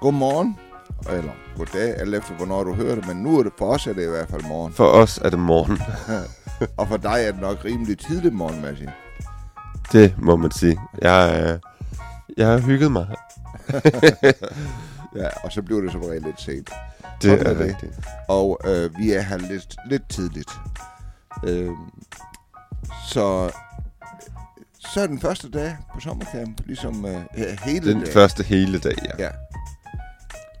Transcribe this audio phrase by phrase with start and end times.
[0.00, 0.58] Godmorgen,
[1.08, 3.92] eller goddag, alt efter hvornår du hører det, men nu er det for os er
[3.92, 4.72] det i hvert fald morgen.
[4.72, 5.78] For os er det morgen.
[6.78, 8.86] Og for dig er det nok rimelig tidlig morgen, Massi.
[9.92, 10.80] Det må man sige.
[11.02, 11.58] Jeg, øh,
[12.36, 13.06] jeg har hygget mig.
[15.16, 16.70] Ja, og så bliver det som regel lidt sent.
[17.30, 17.66] Det Sådan er det.
[17.66, 18.06] rigtigt.
[18.28, 20.50] Og øh, vi er her lidt, lidt tidligt.
[21.46, 21.70] Øh,
[23.08, 23.50] så,
[24.78, 28.12] så er den første dag på sommercamp, ligesom øh, he- hele Den dagen.
[28.12, 29.24] første hele dag, ja.
[29.24, 29.30] Ja.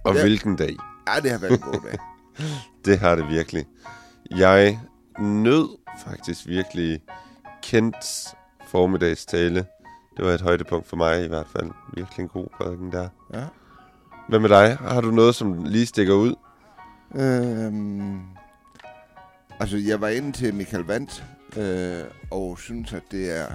[0.04, 0.20] Og Ja.
[0.22, 0.76] hvilken dag?
[1.14, 1.98] ja, det har været en god dag.
[2.84, 3.64] Det har det virkelig.
[4.30, 4.78] Jeg
[5.20, 5.68] nød
[6.06, 7.00] faktisk virkelig
[7.62, 8.34] Kents
[8.68, 9.64] formiddagstale.
[10.16, 11.70] Det var et højdepunkt for mig i hvert fald.
[11.96, 13.08] Virkelig en god prædiken der.
[13.34, 13.44] Ja.
[14.28, 14.76] Hvad med dig?
[14.80, 16.34] Har du noget, som lige stikker ud?
[17.16, 18.20] Øhm,
[19.60, 21.24] altså, jeg var inde til Michael Vandt,
[21.56, 23.46] øh, og synes, at det er...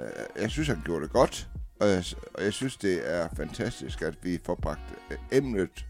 [0.00, 1.48] Øh, jeg synes, han gjorde det godt,
[1.80, 4.80] og jeg, og jeg synes, det er fantastisk, at vi får bragt
[5.10, 5.86] øh, emnet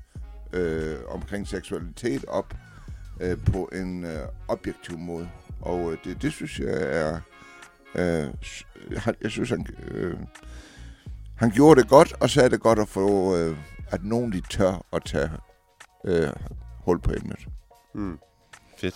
[0.52, 2.54] øh, omkring seksualitet op
[3.20, 5.28] øh, på en øh, objektiv måde.
[5.60, 7.20] Og øh, det, det synes jeg er...
[7.94, 8.28] Øh,
[8.96, 10.14] han- jeg synes, han, øh,
[11.36, 13.56] han gjorde det godt, og så er det godt at få, øh,
[13.90, 15.30] at nogen de tør at tage
[16.04, 16.30] øh,
[16.88, 17.46] hul på emnet.
[17.94, 18.18] Hmm.
[18.78, 18.94] Fedt.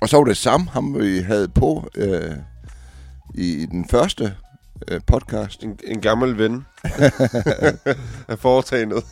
[0.00, 2.36] Og så var det Sam, ham vi havde på øh,
[3.34, 4.34] i, i den første
[4.88, 5.62] øh, podcast.
[5.62, 6.66] En, en gammel ven
[8.28, 9.04] af foretagendet.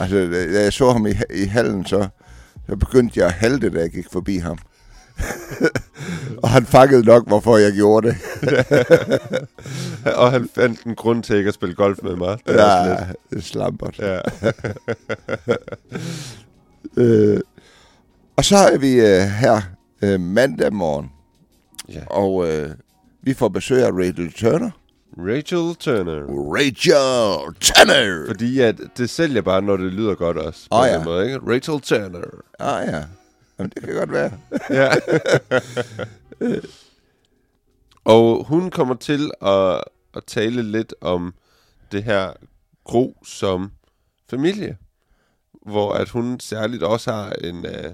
[0.00, 0.16] Altså,
[0.52, 2.08] da jeg så ham i, i hallen, så,
[2.68, 4.58] så begyndte jeg at halte, da jeg gik forbi ham.
[6.42, 8.16] og han fangede nok, hvorfor jeg gjorde det.
[10.16, 12.38] Og han fandt en grund til ikke at spille golf med mig.
[12.46, 12.96] Det er Ja,
[13.32, 13.98] er slampert.
[13.98, 14.20] Ja.
[16.96, 17.40] Øh,
[18.36, 19.60] og så er vi øh, her
[20.02, 21.12] øh, mandag morgen,
[21.88, 22.00] ja.
[22.06, 22.70] og øh,
[23.22, 24.70] vi får besøg af Rachel Turner.
[25.18, 26.22] Rachel Turner.
[26.54, 28.26] Rachel Turner!
[28.26, 30.68] Fordi at det sælger bare, når det lyder godt også.
[30.70, 31.04] På en ja.
[31.04, 31.38] Måde, ikke?
[31.38, 32.20] Rachel Turner.
[32.58, 33.02] Ah ja,
[33.58, 34.32] Jamen, det kan godt være.
[34.70, 34.94] Ja.
[38.14, 39.84] og hun kommer til at,
[40.14, 41.34] at tale lidt om
[41.92, 42.32] det her
[42.84, 43.72] gro som
[44.30, 44.76] familie.
[45.66, 47.84] Hvor at hun særligt også har en øh,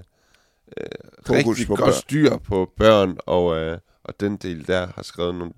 [0.77, 0.85] øh,
[1.29, 1.93] rigtig på godt børn.
[1.93, 3.17] styr på børn.
[3.25, 5.53] Og, øh, og den del der har skrevet nogle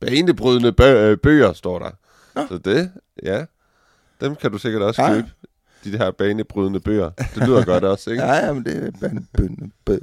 [0.00, 1.90] banebrydende bø- øh, bøger, står der.
[2.34, 2.46] Nå.
[2.48, 2.92] Så det,
[3.22, 3.44] ja.
[4.20, 5.14] Dem kan du sikkert også Ja.
[5.14, 5.28] købe.
[5.84, 7.10] De her banebrydende bøger.
[7.10, 8.22] Det lyder godt også, ikke?
[8.22, 10.00] Ja, ja, men det er bandbønde bød.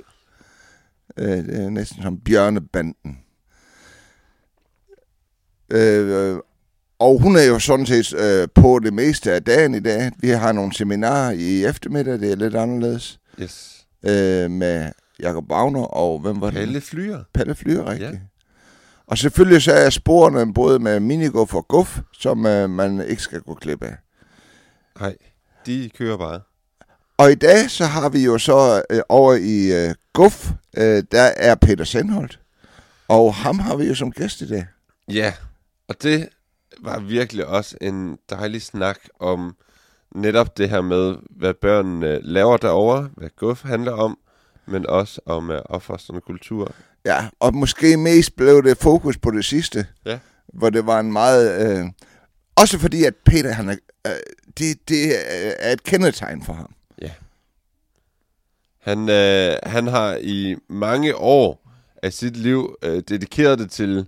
[1.17, 3.19] Øh, det er næsten som bjørnebanden.
[5.69, 6.37] Øh,
[6.99, 10.11] og hun er jo sådan set øh, på det meste af dagen i dag.
[10.19, 13.19] Vi har nogle seminarer i eftermiddag, det er lidt anderledes.
[13.41, 13.85] Yes.
[14.05, 16.55] Øh, med Jakob Wagner og hvem var det?
[16.55, 17.23] Palle Flyer.
[17.33, 18.11] Palle Flyer, rigtigt.
[18.11, 18.17] Ja.
[19.07, 23.41] Og selvfølgelig så er sporene både med minigolf og guf, som øh, man ikke skal
[23.41, 23.95] gå glip af.
[24.99, 25.15] Nej,
[25.65, 26.39] de kører bare.
[27.17, 31.21] Og i dag så har vi jo så øh, over i øh, Guf, øh, der
[31.21, 32.39] er Peter Sendholt.
[33.07, 34.65] Og ham har vi jo som gæst i dag.
[35.11, 35.33] Ja,
[35.87, 36.29] og det
[36.83, 39.55] var virkelig også en dejlig snak om
[40.15, 44.17] netop det her med, hvad børnene laver derovre, hvad GUF handler om,
[44.65, 46.71] men også om uh, opfostrende kultur.
[47.05, 49.87] Ja, og måske mest blev det fokus på det sidste.
[50.05, 50.19] Ja.
[50.53, 51.79] Hvor det var en meget...
[51.79, 51.85] Øh,
[52.55, 53.75] også fordi, at Peter, han er,
[54.07, 54.13] øh,
[54.57, 55.13] det, det
[55.59, 56.73] er et kendetegn for ham.
[58.83, 61.69] Han, øh, han har i mange år
[62.03, 64.05] af sit liv øh, dedikeret det til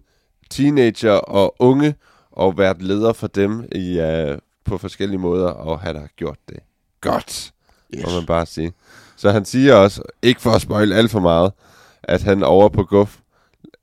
[0.50, 1.96] teenager og unge,
[2.36, 6.60] og været leder for dem i, øh, på forskellige måder, og han har gjort det
[7.02, 7.54] godt.
[7.96, 8.04] yes.
[8.06, 8.74] må man bare sige.
[9.16, 11.52] Så han siger også, ikke for at spoil alt for meget,
[12.04, 13.18] at han over på Guf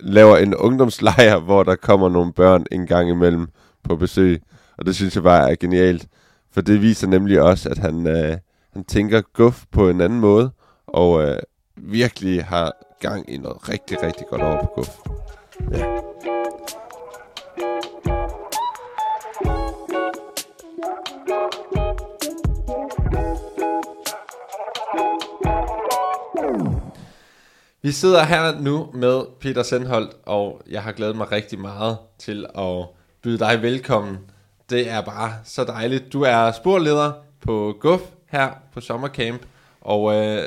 [0.01, 3.49] laver en ungdomslejr, hvor der kommer nogle børn en gang imellem
[3.83, 4.43] på besøg.
[4.79, 6.07] Og det synes jeg bare er genialt.
[6.53, 8.37] For det viser nemlig også, at han, øh,
[8.73, 10.51] han tænker Guf på en anden måde,
[10.87, 11.39] og øh,
[11.77, 14.89] virkelig har gang i noget rigtig, rigtig godt over på Guf.
[15.73, 16.42] Ja.
[27.85, 32.47] Vi sidder her nu med Peter Sendholt, og jeg har glædet mig rigtig meget til
[32.59, 32.87] at
[33.23, 34.19] byde dig velkommen.
[34.71, 36.13] Det er bare så dejligt.
[36.13, 38.01] Du er sporleder på GUF
[38.31, 39.43] her på sommercamp,
[39.81, 40.45] og øh,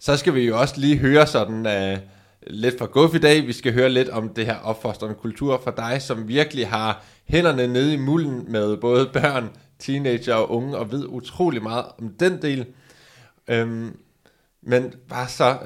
[0.00, 1.98] så skal vi jo også lige høre sådan øh,
[2.46, 3.46] lidt fra GUF i dag.
[3.46, 7.66] Vi skal høre lidt om det her opfostrende kultur for dig, som virkelig har hænderne
[7.66, 12.42] nede i mulden med både børn, teenager og unge, og ved utrolig meget om den
[12.42, 12.66] del.
[13.48, 13.96] Øhm,
[14.62, 15.58] Men bare så,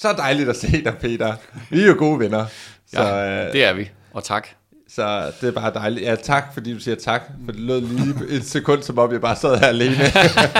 [0.00, 1.36] så dejligt at se dig, Peter.
[1.70, 2.46] Vi er jo gode venner.
[2.94, 3.90] Så, Ja, øh, det er vi.
[4.12, 4.48] Og tak.
[4.88, 6.04] så det er bare dejligt.
[6.06, 7.22] Ja, tak, fordi du siger tak.
[7.44, 9.96] For det lød lige et sekund, som om jeg bare sad her alene.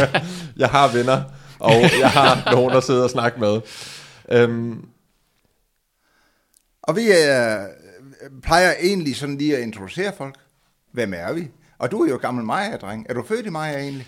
[0.62, 1.22] jeg har venner,
[1.58, 3.60] og jeg har nogen, der sidder og snakker med.
[4.32, 4.84] Øhm,
[6.82, 7.58] Og vi øh,
[8.42, 10.34] plejer egentlig sådan lige at introducere folk.
[10.92, 11.48] Hvem er vi?
[11.78, 13.06] Og du er jo gammel Maja-dreng.
[13.08, 14.06] Er du født i Maja egentlig?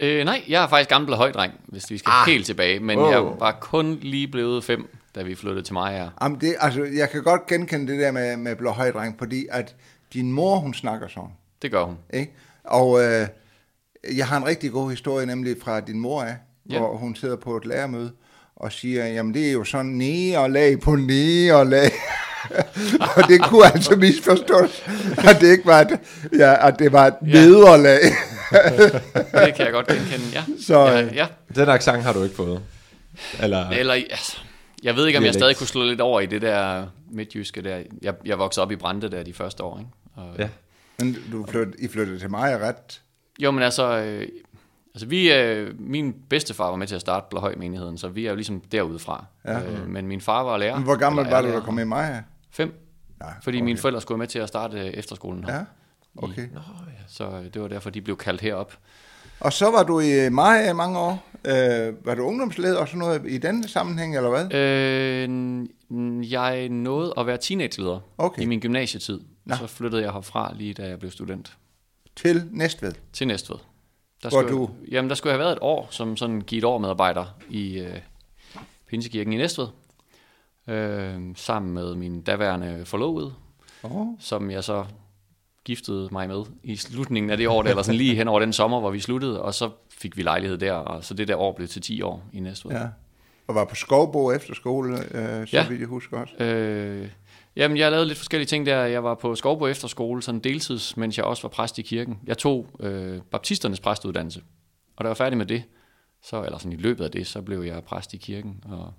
[0.00, 2.26] Øh, nej, jeg er faktisk gammel højdreng, hvis vi skal ah.
[2.26, 2.80] helt tilbage.
[2.80, 3.10] Men Wow.
[3.10, 6.08] jeg var kun lige blevet fem, da vi flyttede til Maja.
[6.22, 9.74] Jamen det, altså, jeg kan godt genkende det der med, med blå højdreng, fordi at
[10.14, 11.28] din mor, hun snakker sådan.
[11.62, 11.96] Det gør hun.
[12.12, 12.32] Ikke?
[12.64, 13.26] Og øh,
[14.16, 16.36] jeg har en rigtig god historie, nemlig fra din mor af,
[16.70, 16.78] Ja.
[16.78, 18.10] hvor hun sidder på et lærermøde
[18.56, 21.90] og siger, jamen det er jo sådan nederlag på nederlag.
[23.16, 24.82] og det kunne altså misforstås,
[25.18, 26.00] at det ikke var et,
[26.38, 27.26] ja, at det var et Ja.
[27.26, 28.00] nederlag.
[28.50, 30.44] Det kan jeg godt genkende, ja.
[30.60, 31.26] Så, ja, øh, ja.
[31.54, 32.62] den accent har du ikke fået.
[33.42, 34.38] Eller, Eller, altså,
[34.82, 37.82] jeg ved ikke, om jeg stadig kunne slå lidt over i det der midtjyske der.
[38.02, 39.90] Jeg, jeg voksede op i Brande der de første år, ikke?
[40.14, 40.48] Og, ja.
[40.98, 43.00] Men du flyttede, I flyttede til mig ret.
[43.38, 44.28] Jo, men altså, øh,
[44.94, 48.30] altså vi, øh, min bedstefar var med til at starte Blåhøj menigheden, så vi er
[48.30, 49.24] jo ligesom derudefra.
[49.44, 49.60] Ja.
[49.60, 50.74] Øh, men min far var lærer.
[50.74, 51.64] Men Hvor gammel var du, der lærer.
[51.64, 52.22] kom med mig?
[52.50, 52.74] Fem.
[53.20, 53.64] Ja, Fordi okay.
[53.64, 55.54] mine forældre skulle med til at starte efterskolen her.
[55.54, 55.64] Ja,
[56.16, 56.48] okay.
[57.08, 58.78] Så øh, det var derfor, de blev kaldt herop.
[59.40, 61.24] Og så var du i i mange år.
[61.44, 64.54] Øh, var du ungdomsleder og sådan noget i den sammenhæng, eller hvad?
[64.54, 68.42] Øh, jeg nåede at være teenageleder Okay.
[68.42, 69.20] i min gymnasietid.
[69.44, 69.54] Nå.
[69.56, 71.56] Så flyttede jeg herfra lige da jeg blev student
[72.16, 72.92] Til Næstved.
[73.12, 73.56] til Næstved.
[74.22, 76.64] Der Hvor skulle, du- Jamen, der skulle jeg have været et år som sådan givet
[76.64, 77.94] år medarbejder i øh,
[78.88, 79.66] Pinsekirken i Næstved.
[80.68, 83.34] Øh, sammen med min daværende forlovede,
[83.82, 84.06] Oh.
[84.18, 84.84] som jeg så
[85.64, 88.52] giftede mig med i slutningen af det år, der, eller sådan lige hen over den
[88.52, 91.52] sommer, hvor vi sluttede, og så fik vi lejlighed der, og så det der år
[91.52, 92.72] blev til 10 år i Næstved.
[92.72, 92.86] Ja.
[93.46, 95.68] Og var på Skovbo efterskole, øh, så Ja.
[95.68, 96.34] vidt jeg husker også.
[96.44, 97.08] Øh,
[97.56, 98.84] jamen, jeg lavede lidt forskellige ting der.
[98.84, 102.18] Jeg var på Skovbo Efterskole, sådan deltids, mens jeg også var præst i kirken.
[102.26, 104.40] Jeg tog øh, baptisternes præstuddannelse,
[104.96, 105.62] og da jeg var færdig med det,
[106.22, 108.92] så, eller sådan i løbet af det, så blev jeg præst i kirken, og,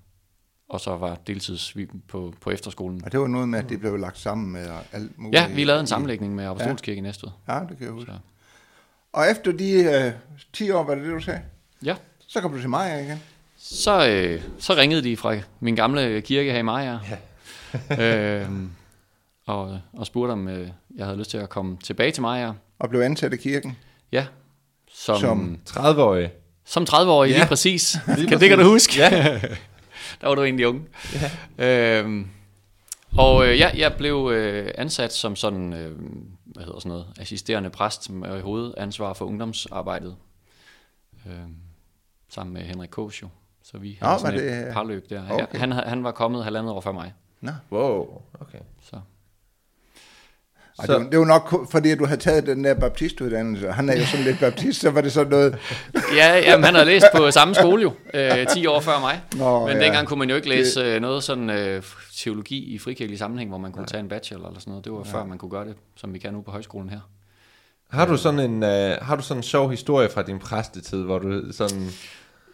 [0.70, 1.76] og så var deltids
[2.08, 3.02] på, på efterskolen.
[3.06, 5.42] Og det var noget med, at det blev lagt sammen med alt muligt.
[5.42, 7.30] Ja, vi lavede en sammenlægning med Apostolskirken i Næstved.
[7.48, 8.12] Ja, det kan jeg huske.
[8.12, 8.18] Så.
[9.14, 10.12] Og efter de øh,
[10.54, 11.42] 10 år, var det det, du sagde?
[11.84, 11.96] Ja,
[12.28, 13.22] Så kom du til Maja igen.
[13.58, 17.00] så, øh, så ringede de fra min gamle kirke her i Maja,
[17.98, 18.42] ja.
[18.42, 18.50] øh,
[19.46, 22.52] og, og spurgte, om øh, jeg havde lyst til at komme tilbage til Maja.
[22.80, 23.78] Og blev ansat i kirken.
[24.12, 24.26] Ja,
[24.94, 26.32] som, Som- som 30-årig.
[26.66, 27.34] Som 30-årig, ja.
[27.34, 27.40] Ja.
[27.40, 27.94] lige præcis.
[28.08, 28.40] Lige kan, præcis.
[28.40, 29.00] det kan du huske?
[29.00, 29.42] Ja.
[30.22, 30.88] Der var du egentlig ung.
[31.58, 32.00] Ja.
[32.00, 32.28] Øhm,
[33.18, 36.00] og øh, ja, jeg blev øh, ansat som sådan, øh,
[36.46, 40.16] hvad hedder sådan noget, assisterende præst med hovedansvar for ungdomsarbejdet.
[41.28, 41.56] Øhm,
[42.30, 43.28] sammen med Henrik Kås jo.
[43.64, 45.30] Så vi Nå, havde sådan var et det- parløb der.
[45.32, 45.46] okay.
[45.54, 47.14] Ja, han, han var kommet halvandet år før mig.
[47.42, 47.52] Nå.
[47.72, 48.60] Wow, okay.
[48.82, 49.00] Så.
[50.80, 53.72] Og Så- det, var, det var nok fordi, at du havde taget den der baptistuddannelse.
[53.72, 55.58] Han er jo sådan lidt baptist, så var det sådan noget...
[56.16, 59.22] Ja, jamen, han havde læst på samme skole jo, øh, 10 år før mig.
[59.36, 59.84] Nå, Men ja.
[59.84, 61.84] dengang kunne man jo ikke læse øh, noget sådan øh,
[62.18, 64.86] teologi i frikirkelig sammenhæng, hvor man kunne tage en bachelor eller sådan noget.
[64.86, 67.00] Det var før man kunne gøre det, som vi kan nu på højskolen her.
[67.90, 68.70] Har du sådan en, uh,
[69.08, 71.90] har du sådan en sjov historie fra din præstetid, hvor du sådan...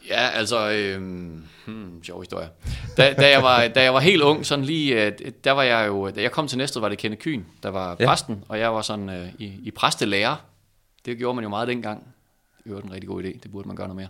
[0.07, 1.01] Ja, altså, øh,
[1.65, 2.49] hmm, sjov historie.
[2.97, 5.11] Da, da, jeg var, da jeg var helt ung, sådan lige, øh,
[5.43, 7.95] der var jeg jo, da jeg kom til Næstved, var det Kenneth Kyn, der var
[7.99, 8.05] Ja.
[8.05, 10.35] præsten, og jeg var sådan øh, i, i præstelærer.
[11.05, 12.03] Det gjorde man jo meget dengang.
[12.63, 14.09] Det var en rigtig god idé, det burde man gøre noget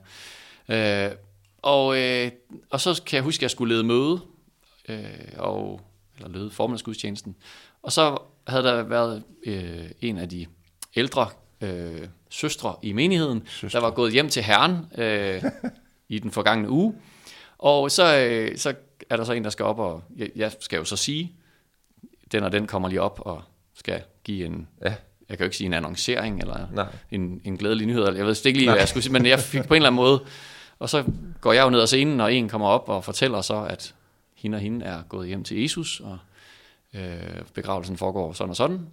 [0.68, 1.06] mere.
[1.08, 1.12] Øh,
[1.62, 2.32] og, øh,
[2.70, 4.20] og så kan jeg huske, at jeg skulle lede møde,
[4.90, 5.00] øh,
[5.38, 5.82] og,
[6.18, 7.36] eller lede formiddagsgudstjenesten.
[7.84, 10.46] Og så havde der været øh, en af de
[10.96, 11.28] ældre
[11.62, 13.80] øh, søstre i menigheden, søstre.
[13.80, 15.44] der var gået hjem til herren øh,
[16.10, 16.96] i den forgangne uge.
[17.58, 18.74] Og så, øh, så
[19.10, 21.32] er der så en, der skal op, og jeg, jeg skal jo så sige,
[22.32, 23.44] den og den kommer lige op og
[23.74, 24.96] skal give en, Ja.
[25.30, 26.86] jeg kan jo ikke sige en annoncering, eller Nej.
[27.12, 29.40] en, en glædelig nyhed, eller jeg ved ikke lige, hvad jeg skulle sige, men jeg
[29.40, 30.24] fik på en eller anden måde,
[30.80, 31.04] og så
[31.42, 33.96] går jeg jo ned ad scenen, og en kommer op og fortæller så, at
[34.36, 36.18] hende og hende er gået hjem til Jesus, og
[36.94, 38.88] øh, begravelsen foregår sådan og sådan,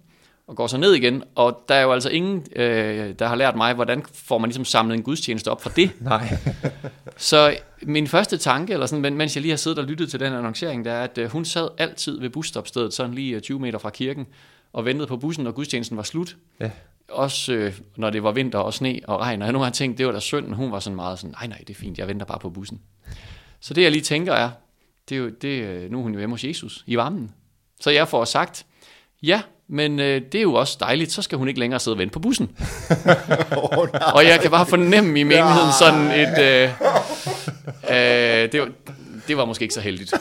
[0.47, 3.55] og går så ned igen, og der er jo altså ingen, øh, der har lært
[3.55, 5.91] mig, hvordan får man ligesom samlet en gudstjeneste op for det.
[6.01, 6.37] Nej.
[7.17, 10.19] Så min første tanke, eller sådan, men- mens jeg lige har siddet og lyttet til
[10.19, 13.59] den annoncering, det er, at øh, hun sad altid ved busstopstedet, sådan lige øh, 20
[13.59, 14.27] meter fra kirken,
[14.73, 16.35] og ventede på bussen, når gudstjenesten var slut.
[16.59, 16.71] Ja.
[17.09, 19.97] Også øh, når det var vinter og sne og regn, og jeg nogle gange tænkt,
[19.97, 22.07] det var da synd, hun var sådan meget sådan, nej nej, det er fint, jeg
[22.07, 22.81] venter bare på bussen.
[23.59, 24.49] Så det jeg lige tænker er,
[25.09, 27.31] det er jo, det, øh, nu er hun jo hjemme hos Jesus i varmen.
[27.79, 28.65] Så jeg får sagt,
[29.23, 31.99] ja, men øh, det er jo også dejligt, så skal hun ikke længere sidde og
[31.99, 32.49] vente på bussen.
[33.57, 34.11] oh, nej.
[34.13, 36.39] Og jeg kan bare fornemme i menigheden sådan et...
[36.39, 36.69] Øh,
[37.89, 38.69] øh, det, var,
[39.27, 40.13] det var måske ikke så heldigt.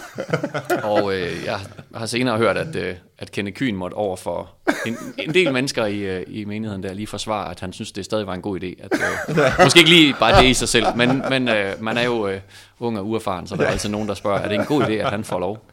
[0.83, 1.59] Og øh, jeg
[1.95, 4.51] har senere hørt, at, øh, at Kenneth Kyn måtte over for
[4.87, 8.05] en, en del mennesker i, øh, i menigheden der lige forsvare, at han synes, det
[8.05, 8.85] stadig var en god idé.
[8.85, 8.91] At,
[9.29, 12.29] øh, måske ikke lige bare det i sig selv, men, men øh, man er jo
[12.29, 12.41] øh,
[12.81, 14.93] ung og uerfaren, så der er altid nogen, der spørger, er det en god idé,
[14.93, 15.65] at han får lov?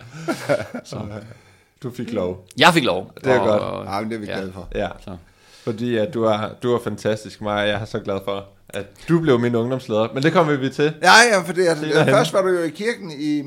[0.83, 0.97] Så.
[1.83, 2.45] Du fik lov.
[2.57, 3.11] Jeg fik lov.
[3.23, 3.61] Det er og, godt.
[3.61, 4.33] Og, Ja, men det er vi Ja.
[4.37, 4.67] glade for.
[4.75, 5.17] Ja, så.
[5.63, 7.57] fordi at du, er, du er fantastisk, Maja.
[7.59, 10.07] Jeg er så glad for, at du blev min ungdomsleder.
[10.13, 10.93] Men det kommer vi til.
[11.01, 13.45] Ja, ja, for det, altså, først var du jo i kirken i øh,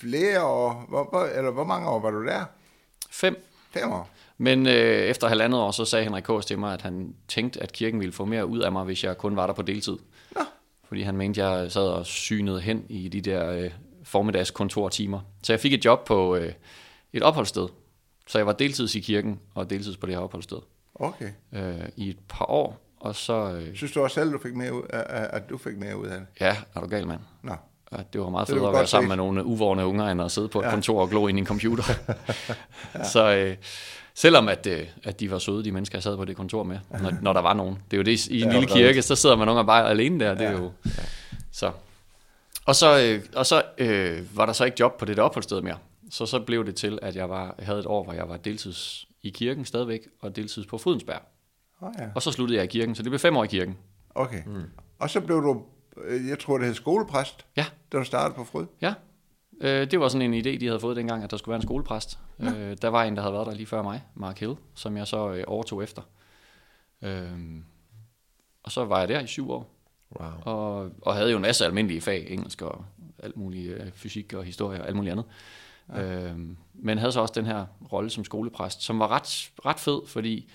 [0.00, 0.84] flere år.
[0.88, 2.44] Hvor, hvor, eller hvor mange år var du der?
[3.10, 3.44] Fem.
[3.70, 4.10] Fem år?
[4.38, 7.72] Men øh, efter halvandet år, så sagde Henrik Kås til mig, at han tænkte, at
[7.72, 9.96] kirken ville få mere ud af mig, hvis jeg kun var der på deltid.
[10.34, 10.40] Nå.
[10.88, 13.70] Fordi han mente, at jeg sad og synede hen i de der øh,
[14.04, 15.20] formiddagskontortimer.
[15.42, 16.52] Så jeg fik et job på øh,
[17.12, 17.68] et opholdssted.
[18.28, 20.58] Så jeg var deltids i kirken og deltids på det her opholdssted
[20.94, 21.30] Okay.
[21.52, 22.82] øh, i et par år.
[23.00, 25.00] Og så, øh, Synes du også selv, du fik mere ud, at,
[25.32, 26.26] at du fik mere ud af det?
[26.40, 27.20] ja, er du gal, mand?
[27.42, 27.54] Nå.
[27.92, 30.30] Ja, det var meget er jo at være sammen med nogle uvårende unger, end at
[30.30, 30.70] sidde på et ja.
[30.70, 31.84] kontor og glo ind i en computer.
[32.94, 33.04] ja.
[33.04, 33.56] Så øh,
[34.14, 36.78] selvom at, øh, at de var søde, de mennesker, jeg sad på det kontor med,
[37.02, 37.78] når, når der var nogen.
[37.90, 39.90] Det er jo det, i en Ja, lille kirke, så sidder man nogle gange bare
[39.90, 40.34] alene der.
[40.34, 40.56] Det er Ja.
[40.58, 40.72] jo,
[41.52, 41.70] så.
[42.64, 45.60] Og så, øh, og så øh, var der så ikke job på det der opholdssted
[45.62, 45.76] mere.
[46.10, 48.36] Så så blev det til, at jeg, var, jeg havde et år, hvor jeg var
[48.36, 51.20] deltids i kirken stadigvæk, og deltids på Frydensberg.
[51.80, 52.08] Oh, ja.
[52.14, 53.76] Og så sluttede jeg i kirken, så det blev fem år i kirken.
[54.14, 54.42] Okay.
[54.46, 54.62] Mm.
[54.98, 55.62] Og så blev du,
[56.04, 58.66] øh, jeg tror det hed skolepræst, Ja, da du startede på Fryd.
[58.80, 58.94] Ja,
[59.60, 61.62] øh, det var sådan en idé, de havde fået dengang, at der skulle være en
[61.62, 62.18] skolepræst.
[62.40, 65.06] Øh, der var en, der havde været der lige før mig, Mark Hill, som jeg
[65.06, 66.02] så øh, overtog efter.
[67.02, 67.30] Øh,
[68.62, 69.72] og så var jeg der i syv år,
[70.20, 70.28] Wow.
[70.54, 72.84] og, og havde jo en masse almindelige fag, engelsk og
[73.18, 75.24] alt muligt, øh, fysik og historie og alt muligt andet.
[75.94, 76.02] Ja.
[76.02, 76.38] Øh,
[76.74, 80.50] men havde så også den her rolle som skolepræst, som var ret, ret fed, fordi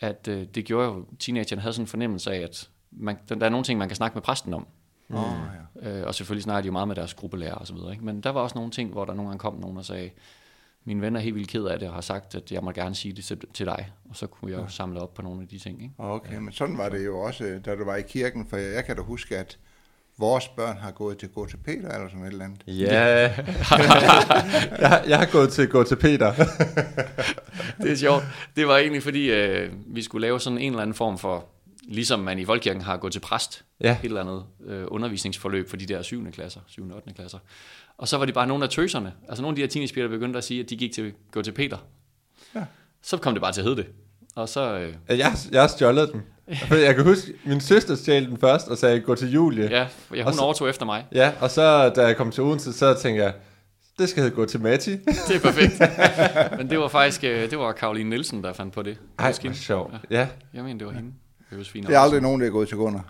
[0.00, 3.50] at øh, det gjorde jo, teenagerne havde sådan en fornemmelse af, at man, der er
[3.50, 4.66] nogle ting, man kan snakke med præsten om.
[5.08, 5.16] Mm.
[5.16, 5.22] Oh,
[5.82, 6.00] ja.
[6.00, 7.92] Øh, og selvfølgelig snakker de jo meget med deres gruppelærer og så videre.
[7.92, 8.04] Ikke?
[8.04, 10.10] Men der var også nogle ting, hvor der nogle gange kom nogen og sagde,
[10.84, 12.94] min ven er helt vildt ked af det og har sagt, at jeg må gerne
[12.94, 13.92] sige det til, til dig.
[14.10, 15.82] Og så kunne jeg jo samle op på nogle af de ting.
[15.82, 15.94] Ikke?
[15.98, 18.74] Okay, men sådan var det jo også, øh, da du var i kirken, for jeg,
[18.74, 19.58] jeg kan da huske, at
[20.18, 22.62] vores børn har gået til gå til Peter eller sådan et eller andet.
[22.66, 23.22] Ja,
[24.80, 26.32] jeg, jeg har gået til gå til Peter.
[27.82, 28.24] Det er sjovt.
[28.56, 31.44] Det var egentlig fordi, øh, vi skulle lave sådan en eller anden form for,
[31.88, 33.92] ligesom man i Folkekirken har gået til præst, Ja.
[34.02, 36.32] et eller andet øh, undervisningsforløb for de der 7.
[36.32, 36.88] klasser, 7.
[36.90, 37.12] og 8.
[37.14, 37.38] klasser.
[37.98, 40.10] Og så var det bare nogle af tøserne, altså nogle af de her teenagepiger, der
[40.14, 41.76] begyndte at sige, at de gik til gå til Peter.
[42.54, 42.64] Ja.
[43.02, 43.86] Så kom det bare til at hedde det.
[44.34, 46.22] Og så, øh, Jeg, jeg har stjålet den.
[46.68, 49.68] For jeg kan huske, min søster stjal den først og sagde, gå til Julie.
[49.70, 51.04] ja, ja Og hun så- overtog efter mig.
[51.12, 53.32] ja og så da jeg kom til Odense, så tænkte jeg,
[53.98, 54.90] det skal hedde gå til Matti.
[55.28, 55.80] Det er perfekt.
[56.58, 58.98] Men det var faktisk, øh, det var Karoline Nielsen, der fandt på det.
[59.18, 59.94] Ej, hvor sjovt.
[60.10, 60.26] Ja.
[60.54, 61.12] Jeg mener, det var hende.
[61.58, 63.04] Josefine Det er aldrig nogen, der er gået til Gunnar.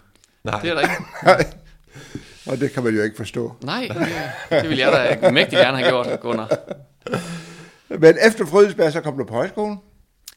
[0.45, 0.61] Nej.
[0.61, 1.47] Det er der ikke.
[2.50, 3.55] Og det kan man jo ikke forstå.
[3.64, 3.88] Nej,
[4.50, 6.50] det, det ville jeg da mægtig gerne have gjort, Gunnar.
[7.88, 9.78] Men efter Frydsberg, så kom du på højskolen,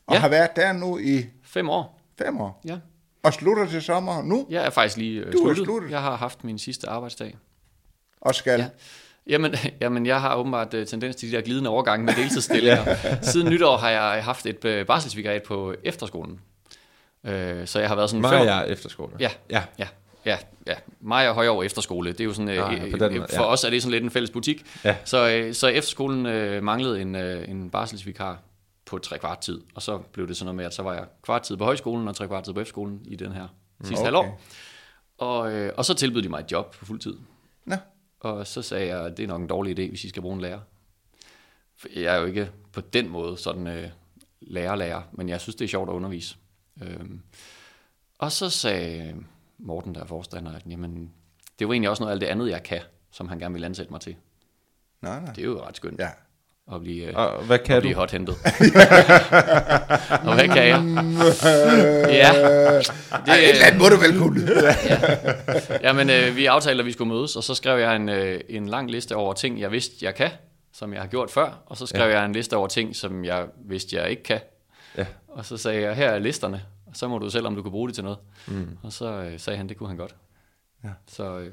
[0.08, 0.20] og Ja.
[0.20, 1.99] har været der nu i Fem år.
[2.26, 2.62] Fem år.
[2.68, 2.78] Ja.
[3.24, 5.66] Og slutter til sommer nu, Jeg er faktisk lige øh, Du er sluttet.
[5.66, 5.92] sluttet.
[5.92, 7.38] Jeg har haft min sidste arbejdsdag.
[8.22, 8.60] og skal...
[8.60, 8.68] Ja.
[9.28, 12.96] Jamen, jamen, jeg har åbenbart uh, tendens til de der glidende overgange med deltidsstillinger.
[13.22, 16.40] Siden nytår har jeg haft et uh, barselsvikariat på efterskolen.
[17.24, 17.32] Uh,
[17.66, 18.24] så jeg har været sådan...
[18.24, 19.12] fem- Maja efterskole.
[19.20, 19.64] Ja, Ja.
[19.80, 19.88] ja,
[20.26, 20.74] ja, ja.
[21.02, 22.62] Mig og Højovre Efterskole, det er jo sådan, Ah, øh,
[22.92, 23.50] ja, den øh, måde, for ja.
[23.52, 24.66] os er det sådan lidt en fælles butik.
[24.84, 24.96] Ja.
[25.06, 28.38] Så, øh, så efterskolen øh, manglede en, øh, en barselsvikar
[28.90, 31.08] på tre kvart tid, og så blev det sådan noget med, at så var jeg
[31.22, 33.48] kvart tid på højskolen og tre kvart tid på efterskolen i den her
[33.82, 34.04] sidste Okay.
[34.06, 34.42] halvår.
[35.18, 37.18] Og, øh, og så tilbød de mig et job på fuld tid.
[37.66, 37.76] Nå.
[38.20, 40.36] Og så sagde jeg, at det er nok en dårlig idé, hvis I skal bruge
[40.36, 40.60] en lærer.
[41.78, 43.90] For jeg er jo ikke på den måde sådan øh,
[44.42, 46.38] lærer-lærer, men jeg synes, det er sjovt at undervise.
[46.84, 47.22] Øhm,
[48.18, 49.16] og så sagde
[49.58, 51.14] Morten, der er forstander, at jamen,
[51.60, 52.82] det var egentlig også noget af alt det andet, jeg kan,
[53.12, 54.16] som han gerne vil ansætte mig til.
[55.02, 55.34] Nej, nej.
[55.34, 56.10] Det er jo ret skønt Ja.
[56.74, 58.36] At blive, øh, Og hvad kan at blive hothentet.
[60.28, 60.84] og hvad kan jeg?
[62.10, 62.32] ja,
[63.26, 64.42] Det, et eller andet må du vel kunne.
[65.88, 68.68] Jamen, øh, vi aftalte, at vi skulle mødes, og så skrev jeg en, øh, en
[68.68, 70.30] lang liste over ting, jeg vidste, jeg kan,
[70.74, 72.18] som jeg har gjort før, og så skrev ja.
[72.18, 74.40] jeg en liste over ting, som jeg vidste, jeg ikke kan.
[74.98, 75.06] Ja.
[75.28, 77.72] Og så sagde jeg, her er listerne, og så må du selv, om du kan
[77.72, 78.20] bruge det til noget.
[78.48, 78.78] Mm.
[78.84, 80.16] Og så øh, sagde han, det kunne han godt.
[80.84, 80.90] Ja.
[81.08, 81.46] Så øh,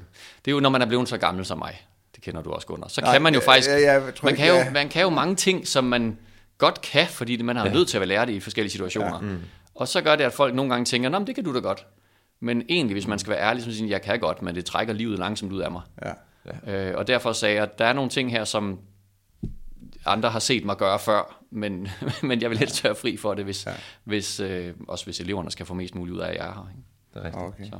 [0.45, 1.86] det er jo, når man er blevet så gammel som mig,
[2.17, 4.25] det kender du også, Gunnar, så Nej, kan man jo ja, faktisk, ja, jeg tror
[4.25, 6.17] man, ikke, kan jo, jeg- man kan jo mange ting, som man
[6.57, 7.73] godt kan, fordi man har ja.
[7.73, 9.15] nødt til at lære det i forskellige situationer.
[9.25, 9.31] Ja.
[9.31, 9.39] Mm.
[9.75, 11.59] Og så gør det, at folk nogle gange tænker, Nå, men det kan du da
[11.59, 11.85] godt.
[12.39, 14.93] Men egentlig, hvis man skal være ærlig, så siger jeg kan godt, men det trækker
[14.93, 15.81] livet langsomt ud af mig.
[16.65, 16.89] Ja.
[16.89, 18.79] Øh, og derfor sagde jeg, at der er nogle ting her, som
[20.05, 21.87] andre har set mig gøre før, men,
[22.23, 23.71] men jeg vil helst være fri for det, hvis, ja.
[24.03, 26.67] hvis, øh, også hvis eleverne skal få mest muligt ud af, at jeg er her.
[26.69, 26.83] Ikke?
[27.13, 27.43] Det er rigtigt.
[27.43, 27.79] Okay.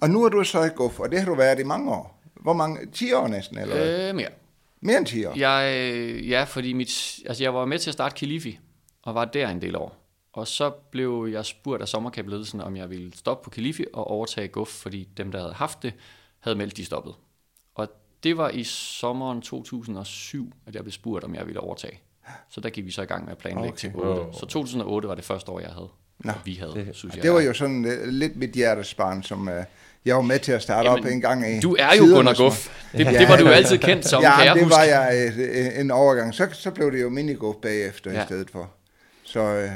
[0.00, 2.15] Og nu er du så i Guf, og det har du været i mange år.
[2.46, 2.86] Hvor mange?
[2.92, 4.08] 10 år næsten, eller hvad?
[4.08, 4.28] Øh, mere.
[4.80, 5.38] Mere end 10 år?
[5.38, 8.58] Jeg, øh, ja, fordi mit, altså jeg var med til at starte Kilifi,
[9.02, 9.96] og var der en del år.
[10.32, 14.48] Og så blev jeg spurgt af sommerkabledelsen, om jeg ville stoppe på Kilifi og overtage
[14.48, 15.94] Guf, fordi dem, der havde haft det,
[16.38, 17.14] havde meldt, de stoppede.
[17.74, 17.88] Og
[18.22, 22.00] det var i sommeren 2007, at jeg blev spurgt, om jeg ville overtage.
[22.48, 23.94] Så der gik vi så i gang med at planlægge Okay.
[23.94, 24.16] okay.
[24.16, 24.38] til 8.
[24.38, 25.88] Så 2008 var det første år, jeg havde.
[26.18, 26.32] Nå.
[26.44, 27.22] Vi havde, det, synes jeg.
[27.22, 29.54] Det var jo sådan uh, lidt mit hjertesbarn, som uh,
[30.04, 32.34] jeg var med til at starte Jamen, op en gang i Du er jo Gunnar
[32.34, 32.68] Guff.
[32.92, 34.76] Det, det var du jo altid kendt som, kan ja, jeg det huske.
[34.76, 36.34] var jeg et, en overgang.
[36.34, 38.16] Så, så blev det jo minigolf bagefter ja.
[38.16, 38.22] Ja.
[38.22, 38.70] i stedet for.
[39.24, 39.68] Så, øh,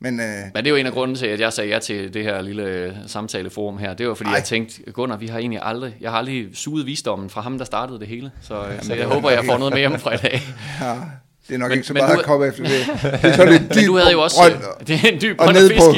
[0.00, 2.14] men øh, Men det er jo en af grunden til, at jeg sagde ja til
[2.14, 3.94] det her lille øh, samtaleforum her.
[3.94, 4.34] Det var fordi, Ej.
[4.36, 7.64] Jeg tænkte, Gunnar, vi har egentlig aldrig, jeg har aldrig suget visdommen fra ham, der
[7.64, 8.30] startede det hele.
[8.42, 10.42] Så, øh, så jeg håber, jeg får noget med hjem fra i dag.
[10.80, 10.94] ja,
[11.48, 12.72] det er nok Men- ikke så meget du- at komme efter det.
[13.22, 15.20] Det er sådan en dyb Men du havde jo også, brønd, øh, det er en
[15.20, 15.94] dyb og brønd af ned på,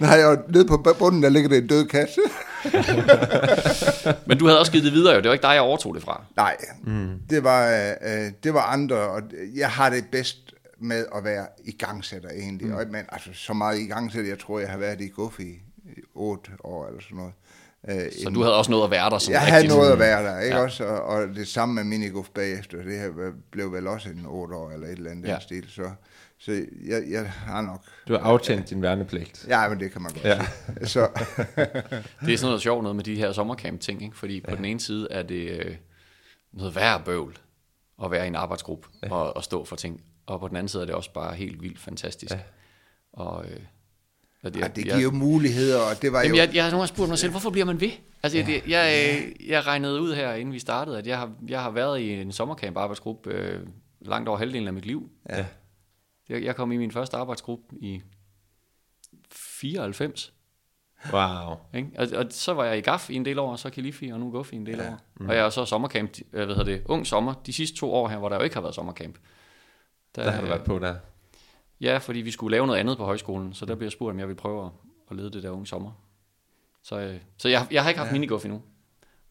[0.04, 2.20] nej, og nede på bunden, der ligger det en død kasse.
[4.26, 6.02] Men du havde også givet det videre jo, det var ikke dig, jeg overtog det
[6.02, 6.24] fra.
[6.36, 7.20] Nej, mm.
[7.30, 7.68] det, var,
[8.02, 9.22] øh, det var andre, og
[9.56, 10.36] jeg har det bedst
[10.80, 12.66] med at være igangsætter egentlig.
[12.66, 12.74] Mm.
[12.74, 15.42] Og, men altså, så meget igangsætter, jeg tror, jeg har været i Guffi
[15.84, 17.32] i otte år eller sådan noget.
[17.88, 19.86] Øh, Så du havde også noget at være der som Jeg rigtig havde noget at
[19.86, 20.62] sådan- være der, ikke Ja.
[20.62, 20.84] også?
[20.84, 23.10] Og, og det samme med minigolf bagefter, det her
[23.52, 25.38] blev vel også en otte år eller et eller andet ja.
[25.40, 25.82] Stil, så,
[26.38, 26.52] så
[26.86, 27.84] jeg, jeg har nok...
[28.08, 29.46] Du har aftjent din værnepligt.
[29.48, 30.36] Ja, men det kan man godt Ja.
[30.36, 30.44] ja.
[30.76, 30.86] sige.
[30.86, 31.00] Så,
[32.26, 34.16] Det er sådan noget sjovt noget med de her sommercamp-ting, ikke?
[34.16, 35.76] fordi på den ene side er det øh,
[36.52, 37.38] noget værre bøvl
[38.04, 39.12] at være i en arbejdsgruppe ja.
[39.12, 41.62] og, og stå for ting, og på den anden side er det også bare helt
[41.62, 42.32] vildt fantastisk.
[42.32, 42.38] Ja.
[43.12, 43.60] Og, øh,
[44.42, 46.42] og det, ja, det giver jo muligheder, og det var Jamen, jo...
[46.42, 47.90] jeg, jeg har nogle gange spurgt mig selv, hvorfor bliver man ved?
[48.22, 48.46] Altså, ja.
[48.48, 51.70] jeg, jeg, øh, jeg regnede ud her, inden vi startede, at jeg har, jeg har
[51.70, 53.60] været i en sommercamp arbejdsgruppe øh,
[54.00, 55.10] langt over halvdelen af mit liv.
[55.30, 55.44] Ja.
[56.28, 58.02] Jeg, jeg kom i min første arbejdsgruppe i
[59.30, 60.32] 94.
[61.12, 61.56] Wow.
[61.74, 61.90] Ikke?
[61.98, 64.20] Og, og så var jeg i GAF i en del år, og så Kilifi, og
[64.20, 64.90] nu GUF i en del ja.
[64.90, 64.98] år.
[65.20, 65.28] Mm.
[65.28, 68.08] Og jeg er så sommercamp, øh, hvad hedder det, ung sommer, de sidste to år
[68.08, 69.18] her, hvor der jo ikke har været sommercamp.
[70.16, 70.96] Der har du været på der.
[71.80, 74.18] Ja, fordi vi skulle lave noget andet på højskolen, så der blev jeg spurgt, om
[74.18, 74.70] jeg ville prøve at,
[75.10, 75.92] at lede det der unge sommer.
[76.82, 78.12] Så, øh, så jeg, jeg har ikke haft ja.
[78.12, 78.62] minigolf endnu.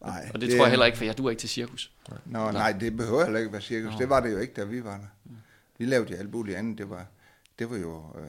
[0.00, 1.92] Nej, Og det, det tror jeg heller ikke, for jeg duer ikke til cirkus.
[2.24, 3.96] Nå, nej, det behøver heller ikke være cirkus.
[3.96, 5.32] Det var det jo ikke, da vi var der.
[5.78, 6.78] Vi lavede jo alt muligt andet.
[6.78, 7.06] Det var,
[7.58, 8.24] det var jo øh,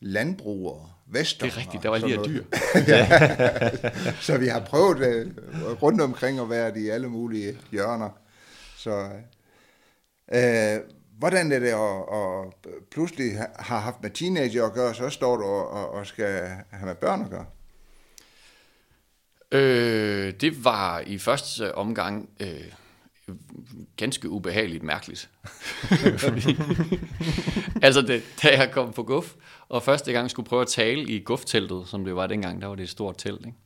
[0.00, 1.46] landbrug og vester.
[1.46, 2.26] Det er rigtigt, der var noget.
[2.26, 2.44] dyr.
[4.26, 5.32] Så vi har prøvet øh,
[5.82, 8.10] rundt omkring at være i alle mulige hjørner.
[8.76, 9.10] Så
[10.34, 10.80] øh,
[11.18, 15.36] hvordan er det at, at pludselig ha- har haft med teenager at gøre, så står
[15.36, 17.46] du og, og, og skal have med børn at gøre?
[19.52, 22.72] Øh, det var i første omgang øh,
[23.96, 25.30] ganske ubehageligt mærkeligt.
[26.16, 26.56] Fordi,
[27.86, 29.34] altså, det, da jeg kom på guf,
[29.68, 32.74] og første gang skulle prøve at tale i gufteltet, som det var dengang, der var
[32.74, 33.58] det et stort telt, ikke?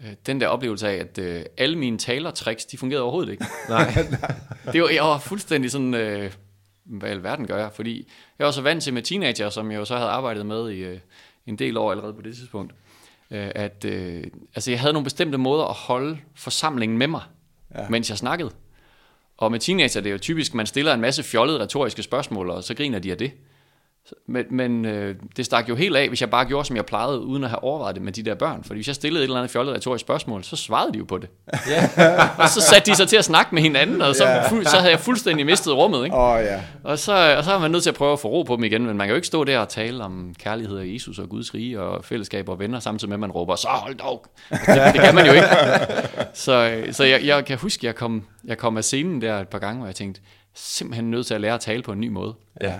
[0.00, 3.44] Øh, Den der oplevelse af, at øh, alle mine talertricks, de fungerede overhovedet ikke.
[3.68, 3.94] Nej.
[4.72, 6.32] Det var, jeg var fuldstændig sådan, øh,
[6.84, 7.70] hvad i alverden gør jeg?
[7.72, 10.70] Fordi jeg var så vant til med teenager, som jeg jo så havde arbejdet med
[10.70, 10.98] i øh,
[11.46, 12.72] en del år allerede på det tidspunkt,
[13.30, 17.22] øh, at øh, altså jeg havde nogle bestemte måder at holde forsamlingen med mig,
[17.74, 17.88] ja.
[17.88, 18.50] mens jeg snakkede.
[19.36, 22.64] Og med teenager, det er jo typisk, man stiller en masse fjollede retoriske spørgsmål, og
[22.64, 23.32] så griner de af det.
[24.28, 27.20] Men, men øh, det stak jo helt af, hvis jeg bare gjorde, som jeg plejede,
[27.20, 28.64] uden at have overvejet det med de der børn.
[28.64, 31.18] Fordi hvis jeg stillede et eller andet fjollet retorisk spørgsmål, så svarede de jo på
[31.18, 31.28] det.
[31.68, 31.90] Ja.
[32.42, 34.90] og så satte de sig til at snakke med hinanden, og så, fu- så havde
[34.90, 36.04] jeg fuldstændig mistet rummet.
[36.04, 36.16] Ikke?
[36.16, 36.60] Oh, ja.
[36.84, 38.64] Og, så, og så er man nødt til at prøve at få ro på dem
[38.64, 41.28] igen, men man kan jo ikke stå der og tale om kærlighed af Jesus og
[41.28, 44.26] Guds rige og fællesskab og venner, samtidig med, at man råber, så hold dog!
[44.50, 45.46] Altså, Det, det kan man jo ikke.
[46.34, 49.48] Så, så jeg, jeg kan huske, at jeg kom, jeg kom af scenen der et
[49.48, 50.20] par gange, og jeg tænkte,
[50.54, 52.34] simpelthen nødt til at lære at tale på en ny måde.
[52.60, 52.72] ja.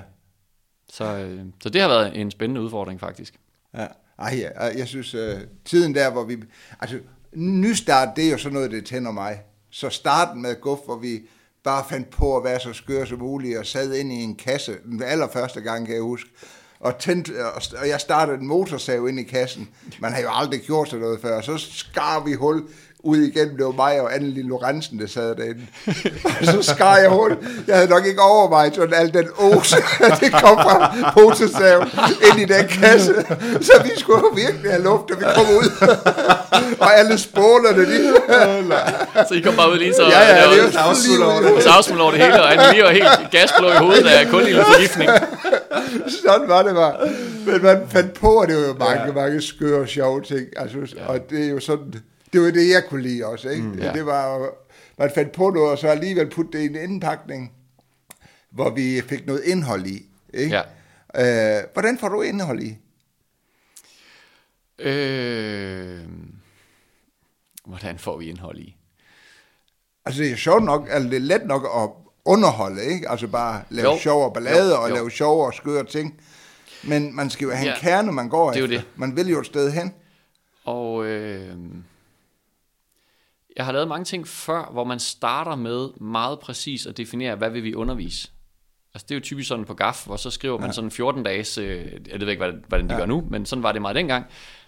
[0.96, 3.34] Så, øh, så det har været en spændende udfordring, faktisk.
[3.74, 3.86] Ja.
[4.18, 6.36] Ej, ja, jeg synes, øh, tiden der, hvor vi...
[6.80, 6.98] Altså,
[7.34, 9.42] nystart, det er jo sådan noget, det tænder mig.
[9.70, 11.20] Så starten med guf, hvor vi
[11.64, 14.76] bare fandt på at være så skøre som muligt, og sad ind i en kasse,
[14.84, 16.30] den allerførste gang, kan jeg huske,
[16.80, 19.68] og, tændte, og og jeg startede en motorsav ind i kassen.
[20.00, 21.40] Man har jo aldrig gjort sådan noget før.
[21.40, 22.68] Så skar vi hul
[23.06, 23.56] ud igen.
[23.56, 25.60] Det var mig og Annelie Lorentzen, der sad derinde.
[26.42, 27.36] Så skar jeg hul.
[27.66, 29.76] Jeg havde nok ikke overvejet sådan al den ose,
[30.20, 31.88] det kom fra motorsaven
[32.30, 33.14] ind i den kasse.
[33.60, 35.86] Så vi skulle virkelig have luft, da vi kom ud.
[36.78, 38.14] og alle spålerne, de...
[39.28, 41.62] Så I kom bare ud lige så, Ja, ja, det var- jo savsfuld over det.
[41.62, 45.10] savsmuld over det hele, og Annelie var helt gasblå i hovedet af kulildeforgiftning.
[46.26, 46.94] Sådan var det bare.
[47.46, 49.12] Men man fandt på, at det var jo mange, ja.
[49.12, 50.46] mange skøre og sjove ting.
[50.56, 51.06] Altså, ja.
[51.06, 51.94] Og det er jo sådan,
[52.36, 53.48] det var det, jeg kunne lide også.
[53.48, 53.62] Ikke?
[53.62, 53.92] Mm, ja.
[53.92, 54.52] Det var jo-
[54.98, 57.52] man fandt på noget, og så alligevel putte det i en indpakning,
[58.50, 60.06] hvor vi fik noget indhold i.
[60.34, 60.62] Ikke?
[61.14, 61.58] Ja.
[61.58, 62.76] Øh, hvordan får du indhold i?
[64.78, 66.00] Øh,
[67.66, 68.76] hvordan får vi indhold i?
[70.04, 71.90] Altså, det er sjovt nok, altså det er let nok at
[72.24, 73.08] underholde, ikke?
[73.08, 73.98] Altså bare lave Jo.
[73.98, 74.94] sjov og ballade Jo, og jo.
[74.94, 76.20] lave sjov og skøre ting.
[76.84, 77.78] Men man skal jo have en Ja.
[77.80, 78.78] kerne, man går Det er jo efter.
[78.78, 78.88] det.
[78.98, 79.94] Man vil jo et sted hen.
[80.64, 81.54] Og øh,
[83.56, 87.50] jeg har lavet mange ting før, hvor man starter med meget præcis at definere, hvad
[87.50, 88.28] vil vi undervise.
[88.94, 91.58] Altså det er jo typisk sådan på GAF, hvor så skriver man sådan 14 dages,
[91.58, 93.00] øh, jeg ved ikke, hvordan de ja.
[93.00, 94.26] gør nu, men sådan var det meget dengang,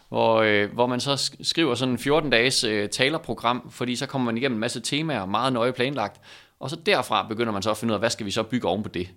[0.09, 4.07] hvor, øh, hvor man så sk- skriver sådan en 14 dages øh, talerprogram, fordi så
[4.07, 6.21] kommer man igennem en masse temaer, meget nøje planlagt,
[6.61, 8.69] og så derfra begynder man så at finde ud af, hvad skal vi så bygge
[8.69, 9.09] oven på det.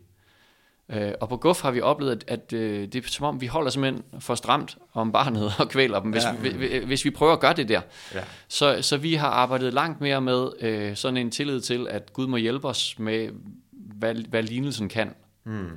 [0.94, 3.48] Øh, og på GUF har vi oplevet, at, at øh, det er som om, vi
[3.48, 6.36] holder simpelthen for stramt om barnet og kvæler dem, hvis, Ja.
[6.36, 7.82] vi, vi- hvis vi prøver at gøre det der.
[8.14, 8.24] Ja.
[8.48, 12.28] Så, så vi har arbejdet langt mere med øh, sådan en tillid til, at Gud
[12.28, 13.30] må hjælpe os med,
[13.72, 15.14] hvad, hvad lignelsen kan.
[15.44, 15.70] Mm.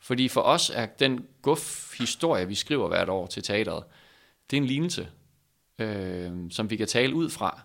[0.00, 3.84] Fordi for os er den GUF-historie, vi skriver hvert år til teateret,
[4.50, 5.08] det er en lignelse,
[5.78, 7.60] øh, som vi kan tale ud fra.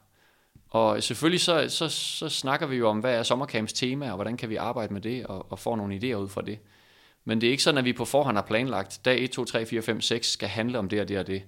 [0.69, 4.37] Og selvfølgelig så, så, så snakker vi jo om, hvad er sommercamps tema, og hvordan
[4.37, 6.59] kan vi arbejde med det, og, og få nogle idéer ud fra det.
[7.25, 9.65] Men det er ikke sådan, at vi på forhånd har planlagt, dag 1, 2, 3,
[9.65, 11.43] 4, 5, 6 skal handle om det og det og det.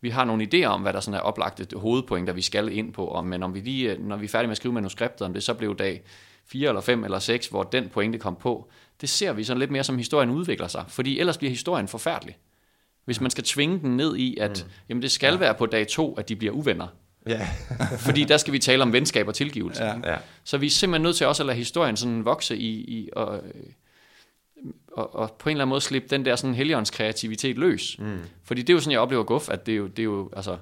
[0.00, 3.04] Vi har nogle idéer om, hvad der sådan er oplagte hovedpointer, vi skal ind på,
[3.04, 5.42] og, men om vi lige, når vi er færdige med at skrive manuskriptet, om det
[5.42, 6.02] så blev dag
[6.46, 9.70] 4 eller 5 eller 6, hvor den pointe kom på, det ser vi sådan lidt
[9.70, 12.36] mere som historien udvikler sig, fordi ellers bliver historien forfærdelig.
[13.04, 14.72] Hvis man skal tvinge den ned i, at mm.
[14.88, 15.38] jamen det skal ja.
[15.38, 16.86] være på dag 2, at de bliver uvenner.
[17.26, 17.48] Ja.
[18.06, 19.84] Fordi der skal vi tale om venskab og tilgivelse.
[19.84, 19.94] Ja.
[20.04, 20.16] ja.
[20.44, 23.36] Så vi er simpelthen nødt til også at lade historien sådan vokse i, i og,
[23.36, 23.42] øh,
[24.96, 27.96] og, og på en eller anden måde slippe den der sådan helligånds kreativitet løs.
[27.98, 28.18] Mm.
[28.44, 30.30] Fordi det er jo sådan, jeg oplever guf, at det er jo, det er jo
[30.36, 30.56] altså,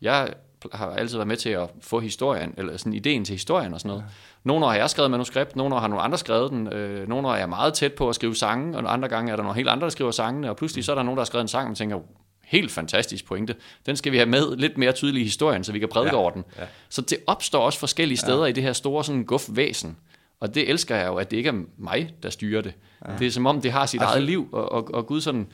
[0.00, 0.34] jeg
[0.72, 3.88] har altid været med til at få historien, eller sådan ideen til historien og sådan
[3.88, 4.02] noget.
[4.02, 4.12] Ja.
[4.44, 7.28] Nogle år har jeg skrevet manuskript, nogle år har nogle andre skrevet den, øh, nogle
[7.28, 9.56] år er jeg meget tæt på at skrive sange, og andre gange er der nogle
[9.56, 11.48] helt andre, der skriver sangene, og pludselig så er der nogen, der har skrevet en
[11.48, 11.98] sang, og man tænker,
[12.44, 13.54] helt fantastisk pointe.
[13.86, 16.20] Den skal vi have med lidt mere tydelig i historien, så vi kan prædike Ja,
[16.20, 16.44] over den.
[16.58, 16.62] ja.
[16.88, 18.46] Så det opstår også forskellige steder ja.
[18.50, 19.96] i det her store sådan guf-væsen.
[20.42, 22.74] Og det elsker jeg jo, at det ikke er mig, der styrer det.
[23.08, 23.12] Ja.
[23.18, 25.46] Det er som om, det har sit altså, eget liv, og, og, og Gud sådan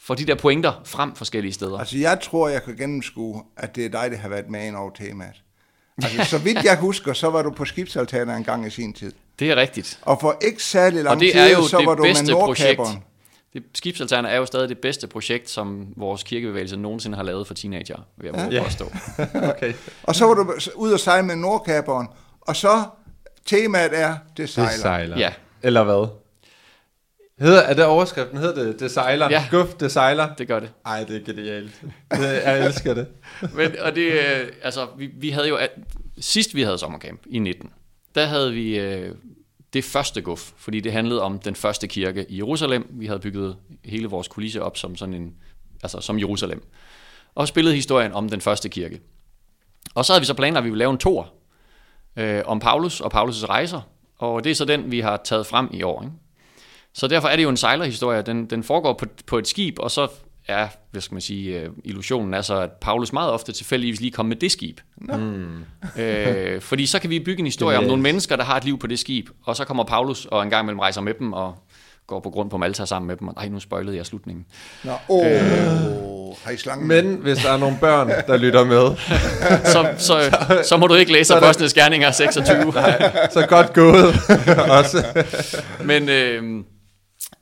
[0.00, 1.78] får de der pointer frem forskellige steder.
[1.78, 4.76] Altså, jeg tror, jeg kan gennemskue, at det er dig, der har været med ind
[4.76, 5.42] over temaet.
[6.02, 9.12] Altså, så vidt jeg husker, så var du på skibsaltaner en gang i sin tid.
[9.38, 9.98] Det er rigtigt.
[10.02, 12.30] Og for ikke særlig lang tid, så det var du med.
[12.30, 13.02] Nordkaberen.
[13.52, 17.54] Det, Skibsalterner er jo stadig det bedste projekt, som vores kirkebevægelse nogensinde har lavet for
[17.54, 18.62] teenager, vil jeg ja.
[18.62, 18.84] påstå.
[19.56, 19.72] Okay.
[20.02, 22.08] Og så var du ud og sejle med Nordkaberen.
[22.40, 22.84] Og så,
[23.46, 24.70] temaet er, det sejler.
[24.70, 25.18] Det sejler.
[25.18, 25.32] Ja.
[25.62, 26.08] Eller hvad?
[27.40, 28.38] Hedder, er det overskriften?
[28.38, 29.30] Hedder det, det sejler?
[29.30, 29.44] Ja.
[29.50, 30.34] Guf, det sejler?
[30.34, 30.70] Det gør det.
[30.86, 31.80] Ej, det er genialt.
[32.10, 33.06] Det, jeg elsker det.
[33.56, 35.70] Men, og det, øh, altså, vi, vi havde jo, at,
[36.18, 37.70] sidst vi havde sommercamp i 19,
[38.14, 39.14] der havde vi øh,
[39.72, 42.86] det første guf, fordi det handlede om den første kirke i Jerusalem.
[42.90, 45.34] Vi havde bygget hele vores kulisse op som sådan en,
[45.82, 46.62] altså som Jerusalem.
[47.34, 49.00] Og spillet historien om den første kirke.
[49.94, 51.34] Og så havde vi så planlagt, at vi ville lave en tor
[52.20, 53.80] øh, om Paulus og Paulus' rejser.
[54.18, 56.02] Og det er så den, vi har taget frem i år.
[56.02, 56.14] Ikke?
[56.94, 58.22] Så derfor er det jo en sejlerhistorie.
[58.22, 60.08] Den, den foregår på, på et skib, og så
[60.48, 64.10] er, hvad skal man sige, øh, illusionen er så, at Paulus meget ofte tilfældigvis lige
[64.10, 64.80] kommer med det skib.
[64.96, 65.64] Mm.
[65.98, 68.78] Øh, fordi så kan vi bygge en historie om nogle mennesker, der har et liv
[68.78, 71.54] på det skib, og så kommer Paulus og en gang imellem rejser med dem, og
[72.10, 74.46] går på grund på Malta sammen med dem, og ej, nu spoilede jeg slutningen.
[74.84, 75.32] Nå, åh, øh.
[76.44, 76.88] har I slangen?
[76.88, 78.96] Men hvis der er nogle børn, der lytter med,
[79.74, 80.36] Så, så,
[80.68, 82.72] så må du ikke læse Apostlenes Gerninger 26.
[83.30, 84.14] så godt gået.
[84.70, 85.24] Også.
[85.84, 86.64] Men øh,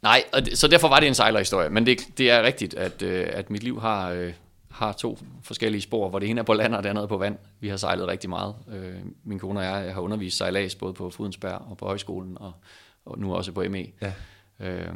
[0.03, 1.69] nej, og det, så derfor var det en sejlerhistorie.
[1.69, 4.33] Men det, det er rigtigt, at, øh, at mit liv har, øh,
[4.71, 7.19] har to forskellige spor, hvor det ene er på land, og det andet er på
[7.19, 7.37] vand.
[7.61, 8.55] Vi har sejlet rigtig meget.
[8.73, 12.37] Øh, min kone og jeg, jeg har undervist sejlads både på Fudensberg og på højskolen,
[12.41, 12.53] og,
[13.07, 13.87] og nu også på ME.
[14.03, 14.13] Ja.
[14.61, 14.89] Øh,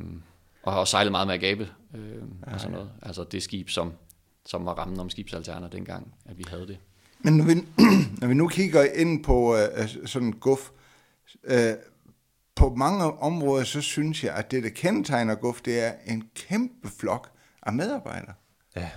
[0.62, 2.90] og har sejlet meget med Agape øh, og sådan noget.
[3.02, 3.92] Altså det skib, som,
[4.46, 6.78] som var rammen om skibsalterner dengang, at vi havde det.
[7.18, 7.54] Men når vi,
[8.20, 10.70] når vi nu kigger ind på øh, sådan en guf,
[11.44, 11.72] øh,
[12.54, 16.88] på mange områder, så synes jeg, at det, der kendetegner guf, det er en kæmpe
[17.00, 17.30] flok
[17.62, 18.34] af medarbejdere.
[18.76, 18.90] Ja.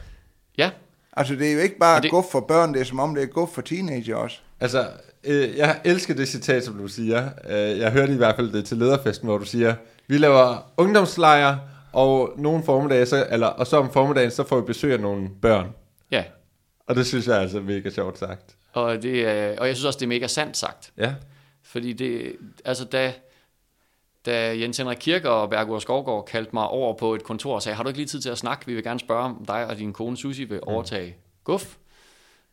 [0.57, 0.71] Ja,
[1.17, 2.11] Altså, det er jo ikke bare Og det...
[2.11, 4.39] guf for børn, det er som om, det er guf for teenager også.
[4.59, 4.87] Altså,
[5.23, 7.29] øh, jeg elsker det citat, som du siger.
[7.49, 9.75] Øh, jeg hørte i hvert fald det til lederfesten, hvor du siger,
[10.07, 11.59] vi laver ungdomslejre,
[11.93, 15.29] og nogle formiddage, så, eller, og så om formiddagen, så får vi besøg af nogle
[15.41, 15.69] børn.
[16.11, 16.23] ja.
[16.87, 18.55] Og det synes jeg er altså mega sjovt sagt.
[18.73, 20.91] Og, det, er- og jeg synes også, det er mega sandt sagt.
[20.97, 21.13] Ja.
[21.63, 23.13] Fordi det, altså da,
[24.25, 27.75] da Jens Henrik Kirker og Bergur Skovgaard kaldte mig over på et kontor og sagde,
[27.75, 28.65] har du ikke lige tid til at snakke?
[28.65, 31.75] Vi vil gerne spørge, om dig og din kone Susie vil overtage guf.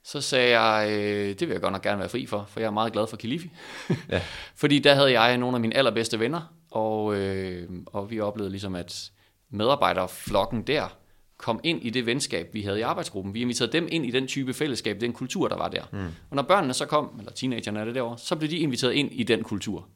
[0.04, 2.66] Så sagde jeg, øh, det vil jeg godt nok gerne være fri for, for jeg
[2.66, 3.50] er meget glad for Kilifi.
[4.10, 4.22] Ja.
[4.60, 8.74] Fordi der havde jeg nogle af mine allerbedste venner, og, øh, og vi oplevede ligesom,
[8.74, 9.12] at
[9.50, 10.96] medarbejderflokken der
[11.37, 13.35] kom ind i det venskab, vi havde i arbejdsgruppen.
[13.35, 15.82] Vi inviterede dem ind i den type fællesskab, den kultur, der var der.
[15.92, 16.06] Mm.
[16.30, 19.12] Og når børnene så kom, eller teenagerne er det derovre, så blev de inviteret ind
[19.12, 19.88] i den kultur.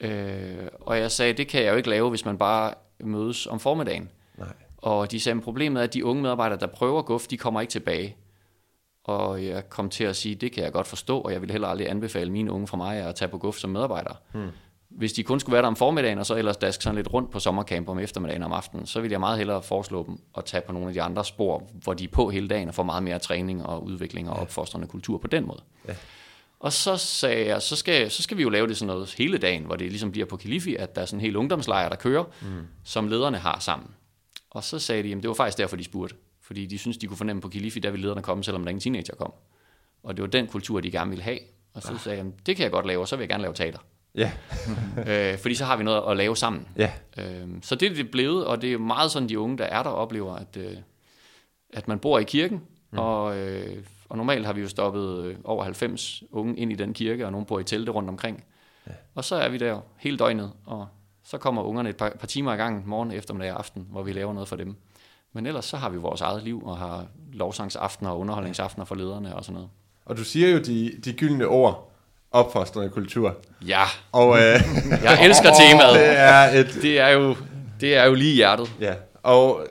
[0.00, 3.60] Øh, og jeg sagde, det kan jeg jo ikke lave, hvis man bare mødes om
[3.60, 4.10] formiddagen.
[4.38, 4.52] Nej.
[4.76, 7.70] Og de sagde, problemet er, at de unge medarbejdere, der prøver guf, de kommer ikke
[7.70, 8.16] tilbage.
[9.04, 11.68] Og jeg kom til at sige, det kan jeg godt forstå, og jeg vil heller
[11.68, 14.14] aldrig anbefale mine unge fra mig at tage på guf som medarbejder.
[14.32, 14.48] Hmm.
[14.88, 17.30] Hvis de kun skulle være der om formiddagen, og så ellers daske sådan lidt rundt
[17.30, 20.44] på sommercamp om eftermiddagen og om aftenen, så vil jeg meget hellere foreslå dem at
[20.44, 22.82] tage på nogle af de andre spor, hvor de er på hele dagen og får
[22.82, 25.60] meget mere træning og udvikling og opfostrende kultur på den måde.
[25.88, 25.94] Ja.
[26.60, 29.38] Og så sagde jeg, så skal, så skal vi jo lave det sådan noget hele
[29.38, 31.96] dagen, hvor det ligesom bliver på Kilifi, at der er sådan en hel ungdomslejr, der
[31.96, 32.66] kører, mm.
[32.84, 33.90] som lederne har sammen.
[34.50, 36.16] Og så sagde de, at det var faktisk derfor, de spurgte.
[36.40, 38.80] Fordi de synes de kunne fornemme på Kilifi, der ville lederne komme, selvom der ingen
[38.80, 39.32] teenager kom.
[40.02, 41.38] Og det var den kultur, de gerne ville have.
[41.74, 43.54] Og så sagde jeg, det kan jeg godt lave, og så vil jeg gerne lave
[43.54, 43.78] teater.
[44.16, 44.32] Ja.
[45.32, 46.68] øh, fordi så har vi noget at lave sammen.
[46.76, 46.90] Ja.
[47.18, 49.82] Øh, så det er det blevet, og det er meget sådan, de unge, der er
[49.82, 50.76] der, oplever, at, øh,
[51.72, 52.98] at man bor i kirken, mm.
[52.98, 53.76] og, øh,
[54.08, 57.32] og normalt har vi jo stoppet øh, over 90 unge ind i den kirke, og
[57.32, 58.44] nogle bor i telte rundt omkring.
[58.86, 58.92] Ja.
[59.14, 60.88] Og så er vi der hele døgnet, og
[61.24, 64.12] så kommer ungerne et par, par timer i gang, morgen, eftermiddag og aften, hvor vi
[64.12, 64.76] laver noget for dem.
[65.32, 69.36] Men ellers så har vi vores eget liv, og har lovsangsaftener og underholdningsaftener for lederne
[69.36, 69.70] og sådan noget.
[70.04, 71.95] Og du siger jo de, de gyldne ord,
[72.36, 73.36] opfostrende kultur.
[73.66, 74.60] Ja, Og øh,
[75.04, 75.94] jeg elsker temaet.
[75.94, 76.78] det er et...
[76.82, 77.36] Det er jo,
[77.80, 78.70] det er jo lige hjertet.
[78.80, 79.66] Ja, og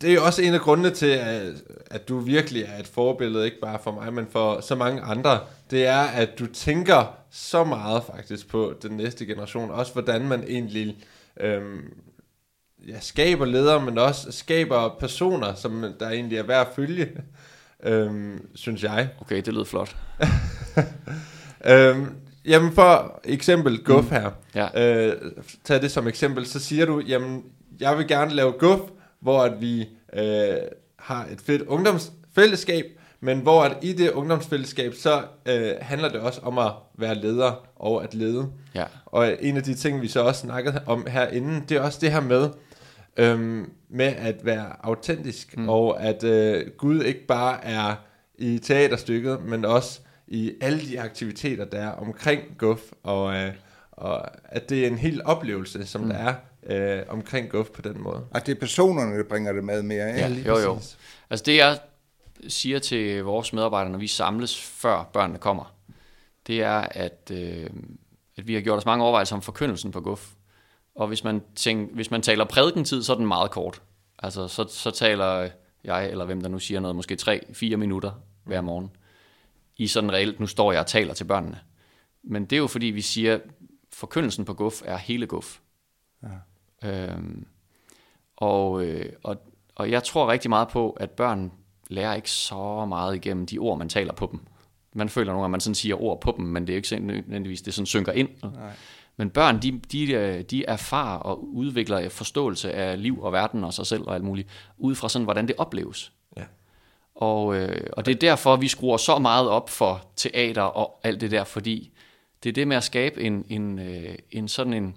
[0.00, 1.42] det er jo også en af grundene til, at,
[1.90, 5.38] at du virkelig er et forbillede, ikke bare for mig, men for så mange andre.
[5.70, 9.70] Det er, at du tænker så meget faktisk på den næste generation.
[9.70, 10.96] Også hvordan man egentlig
[11.40, 11.80] øhm,
[12.88, 17.08] ja, skaber ledere, men også skaber personer, som der egentlig er værd at følge,
[17.84, 19.08] øhm, synes jeg.
[19.20, 19.96] Okay, det lød flot.
[21.66, 22.06] Øhm,
[22.44, 24.10] jamen for eksempel guf Mm.
[24.10, 24.30] her.
[24.54, 25.06] Ja.
[25.06, 25.16] Øh,
[25.64, 27.42] tag det som eksempel, så siger du, jamen
[27.80, 28.80] jeg vil gerne lave guf,
[29.20, 30.56] hvor at vi øh,
[30.98, 32.84] har et fedt ungdomsfællesskab,
[33.20, 37.66] men hvor at i det ungdomsfællesskab, så øh, handler det også om at være leder
[37.76, 38.48] og at lede.
[38.74, 38.84] Ja.
[39.06, 42.12] Og en af de ting, vi så også snakkede om herinde, det er også det
[42.12, 42.48] her med,
[43.16, 45.68] øhm, med at være autentisk, mm.
[45.68, 47.94] og at øh, Gud ikke bare er
[48.38, 53.52] i teaterstykket, men også i alle de aktiviteter, der er omkring Guf, og, øh,
[53.92, 56.08] og at det er en hel oplevelse, som mm.
[56.08, 56.34] der er
[56.98, 58.24] øh, omkring Guf på den måde.
[58.34, 60.06] At det er personerne, der bringer det med mere.
[60.06, 60.48] Ja, Ikke?
[60.48, 60.78] jo, jo.
[61.30, 61.78] Altså det jeg
[62.48, 65.74] siger til vores medarbejdere, når vi samles før børnene kommer,
[66.46, 67.70] det er, at, øh,
[68.36, 70.30] at vi har gjort os mange overvejelser om forkyndelsen på GUF.
[70.94, 73.82] Og hvis man, tænker, hvis man taler prædikentid, så er den meget kort.
[74.18, 75.48] Altså så, så taler
[75.84, 78.12] jeg, eller hvem der nu siger noget, måske 3-4 minutter
[78.44, 78.90] hver morgen.
[79.80, 81.58] I sådan reelt, nu står jeg og taler til børnene.
[82.22, 83.38] Men det er jo fordi, vi siger,
[83.92, 85.58] forkyndelsen på GUF er hele GUF.
[86.82, 86.88] Ja.
[86.88, 87.46] Øhm,
[88.36, 89.36] og, øh, og,
[89.74, 91.52] og jeg tror rigtig meget på, at børn
[91.88, 94.40] lærer ikke så meget igennem de ord, man taler på dem.
[94.94, 96.96] Man føler nogle gange, at man sådan siger ord på dem, men det er jo
[96.96, 98.28] ikke nødvendigvis, det sådan synker ind.
[98.42, 98.72] Nej.
[99.16, 103.86] Men børn, de, de, de erfarer og udvikler forståelse af liv og verden og sig
[103.86, 106.12] selv og alt muligt, ud fra sådan, hvordan det opleves.
[107.16, 107.24] Ja.
[107.26, 111.20] Og, øh, og det er derfor, vi skruer så meget op for teater og alt
[111.20, 111.90] det der, fordi
[112.42, 114.96] det er det med at skabe en, en, øh, en sådan en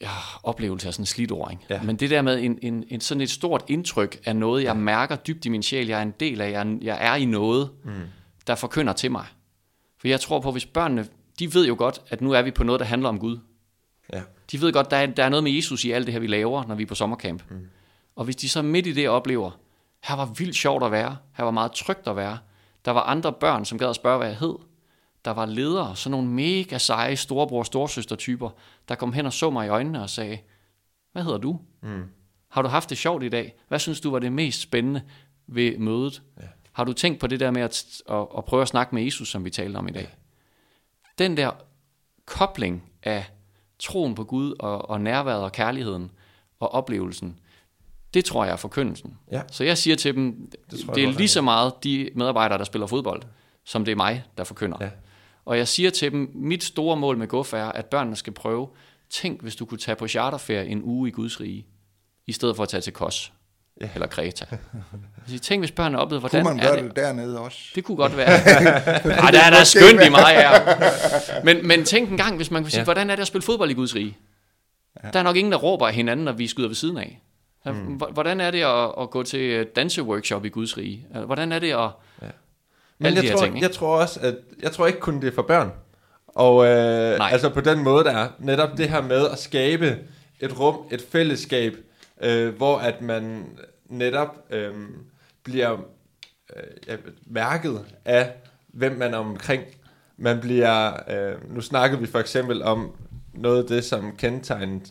[0.00, 0.10] ja,
[0.42, 1.64] oplevelse af sådan en ikke?
[1.70, 1.82] Ja.
[1.82, 5.16] Men det der med en, en, en sådan et stort indtryk af noget, jeg mærker
[5.16, 7.92] dybt i min sjæl, jeg er en del af, jeg jeg er i noget, mm.
[8.46, 9.26] der forkynder til mig.
[9.98, 11.06] For jeg tror på, hvis børnene,
[11.38, 13.38] de ved jo godt, at nu er vi på noget, der handler om Gud.
[14.12, 14.22] Ja.
[14.52, 16.26] De ved godt, der er, der er noget med Jesus i alt det her, vi
[16.26, 17.50] laver, når vi er på sommercamp.
[17.50, 17.66] Mm.
[18.16, 19.50] Og hvis de så midt i det oplever,
[20.02, 22.38] her var vildt sjovt at være, her var meget trygt at være,
[22.84, 24.54] der var andre børn, som gad at spørge, hvad jeg hed,
[25.24, 28.50] der var ledere, sådan nogle mega seje storebror storsøster typer,
[28.88, 30.38] der kom hen og så mig i øjnene og sagde,
[31.12, 31.60] hvad hedder du?
[31.82, 32.04] Mm.
[32.48, 33.54] Har du haft det sjovt i dag?
[33.68, 35.02] Hvad synes du var det mest spændende
[35.46, 36.22] ved mødet?
[36.40, 36.46] Ja.
[36.72, 39.28] Har du tænkt på det der med at, at, at prøve at snakke med Jesus,
[39.28, 40.16] som vi talte om i dag?
[41.18, 41.50] Den der
[42.26, 43.24] kobling af
[43.78, 46.10] troen på Gud og, og nærværet og kærligheden
[46.60, 47.40] og oplevelsen,
[48.14, 49.16] det tror jeg er forkyndelsen.
[49.32, 49.42] Ja.
[49.50, 52.64] Så jeg siger til dem, det, jeg det er lige så meget de medarbejdere, der
[52.64, 53.22] spiller fodbold,
[53.64, 54.76] som det er mig, der forkynder.
[54.80, 54.90] Ja.
[55.44, 58.68] Og jeg siger til dem, mit store mål med GUF er, at børnene skal prøve,
[59.10, 61.66] tænk hvis du kunne tage på charterferie en uge i Guds rige,
[62.26, 63.32] i stedet for at tage til Kos
[63.80, 63.88] Ja.
[63.94, 64.46] eller Kreta.
[65.32, 66.84] Jeg tænk hvis børnene oplevede, Kunne hvordan man er gøre det?
[66.84, 67.58] det dernede også?
[67.74, 68.28] Det kunne godt være.
[69.24, 71.44] Ej, der er der skønt i mig her.
[71.44, 72.84] Men, men tænk en gang, hvis man kunne sige, ja.
[72.84, 74.16] hvordan er det at spille fodbold i Guds rige?
[75.04, 75.10] Ja.
[75.10, 77.22] Der er nok ingen, der råber af hinanden, når vi skyder ved siden af.
[77.66, 77.94] Ja, Mm.
[77.94, 81.06] Hvordan er det at, at gå til danseworkshop i Guds rige?
[81.26, 81.90] Hvordan er det at...
[82.98, 83.66] Men Alle jeg tror, ting, ikke?
[83.66, 85.72] jeg tror også, at jeg tror ikke kun det er for børn.
[86.26, 87.28] Og øh, Nej.
[87.32, 89.98] altså på den måde, der er netop det her med at skabe
[90.40, 91.76] et rum, et fællesskab,
[92.22, 93.44] øh, hvor at man
[93.86, 94.74] netop øh,
[95.42, 95.72] bliver
[96.56, 96.96] øh, ja,
[97.26, 98.32] mærket af,
[98.66, 99.62] hvem man er omkring.
[100.16, 102.90] Man bliver, øh, nu snakkede vi for eksempel om
[103.34, 104.84] noget af det, som kendetegnede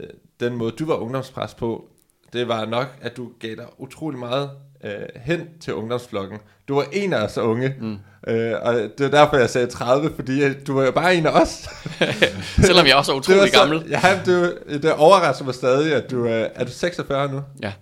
[0.00, 0.08] øh,
[0.40, 1.88] den måde, du var ungdomspræst på.
[2.32, 4.50] Det var nok, at du gav dig utrolig meget
[4.84, 6.38] øh, hen til ungdomsflokken.
[6.68, 7.98] Du var en af os unge, mm.
[8.26, 11.40] øh, og det er derfor, jeg sagde 30, fordi du var jo bare en af
[11.40, 11.68] os.
[12.66, 13.80] Selvom jeg også er utrolig det var gammel.
[13.80, 17.42] Så, ja, det, det overrasker mig stadig, at du øh, er du 46 nu.
[17.62, 17.72] Ja.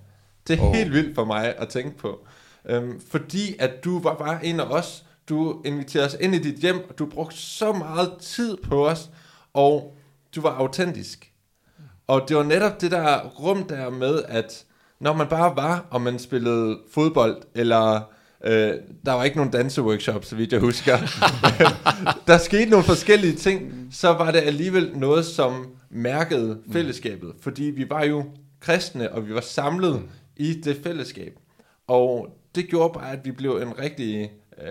[0.49, 0.75] Det er oh.
[0.75, 2.27] helt vildt for mig at tænke på.
[2.69, 5.05] Øhm, fordi at du var bare en af os.
[5.29, 9.11] Du inviterede os ind i dit hjem, og du brugte så meget tid på os,
[9.55, 9.97] og
[10.37, 11.33] du var autentisk.
[12.09, 14.65] Og det var netop det der rum der med, at
[15.01, 18.01] når man bare var, og man spillede fodbold, eller
[18.45, 18.75] øh,
[19.07, 20.99] der var ikke nogen danseworkshop, så vidt jeg husker.
[22.27, 27.33] der skete nogle forskellige ting, så var det alligevel noget, som mærkede fællesskabet.
[27.41, 28.25] Fordi vi var jo
[28.61, 30.03] kristne, og vi var samlet
[30.37, 31.39] i det fællesskab.
[31.87, 34.69] Og det gjorde bare, at vi blev en rigtig øh,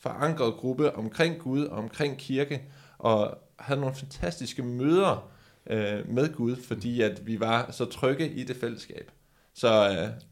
[0.00, 2.62] forankret gruppe omkring Gud og omkring kirke,
[2.98, 5.30] og havde nogle fantastiske møder
[5.68, 9.10] øh, med Gud, fordi at vi var så trygge i det fællesskab.
[9.54, 10.22] Så øh,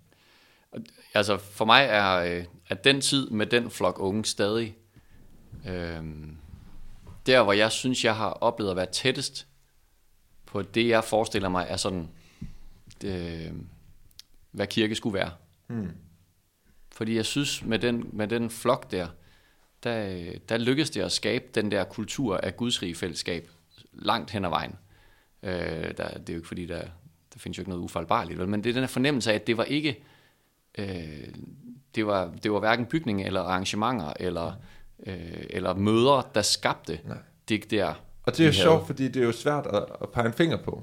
[1.14, 4.76] Altså for mig er, øh, er den tid med den flok unge stadig
[5.66, 6.02] øh,
[7.26, 9.46] der, hvor jeg synes, jeg har oplevet at være tættest
[10.46, 12.08] på det, jeg forestiller mig er sådan,
[13.04, 13.52] øh,
[14.50, 15.30] hvad kirke skulle være.
[15.66, 15.90] hmm,
[16.92, 19.08] Fordi jeg synes, med den, med den flok der,
[19.82, 23.50] der, der lykkedes det at skabe den der kultur af gudsrige fællesskab
[23.92, 24.74] langt hen ad vejen.
[25.42, 25.50] Øh,
[25.96, 26.80] der, det er jo ikke fordi, der,
[27.34, 28.48] der findes jo ikke noget ufejlbarligt, vel?
[28.48, 30.04] men det er den her fornemmelse af, at det var ikke,
[30.78, 31.28] øh,
[31.94, 34.52] det, var, det var hverken bygning eller arrangementer eller,
[35.06, 35.16] øh,
[35.50, 37.16] eller møder, der skabte Nej.
[37.48, 38.02] det der.
[38.22, 40.56] og det er jo sjovt, fordi det er jo svært at, at pege en finger
[40.56, 40.82] på.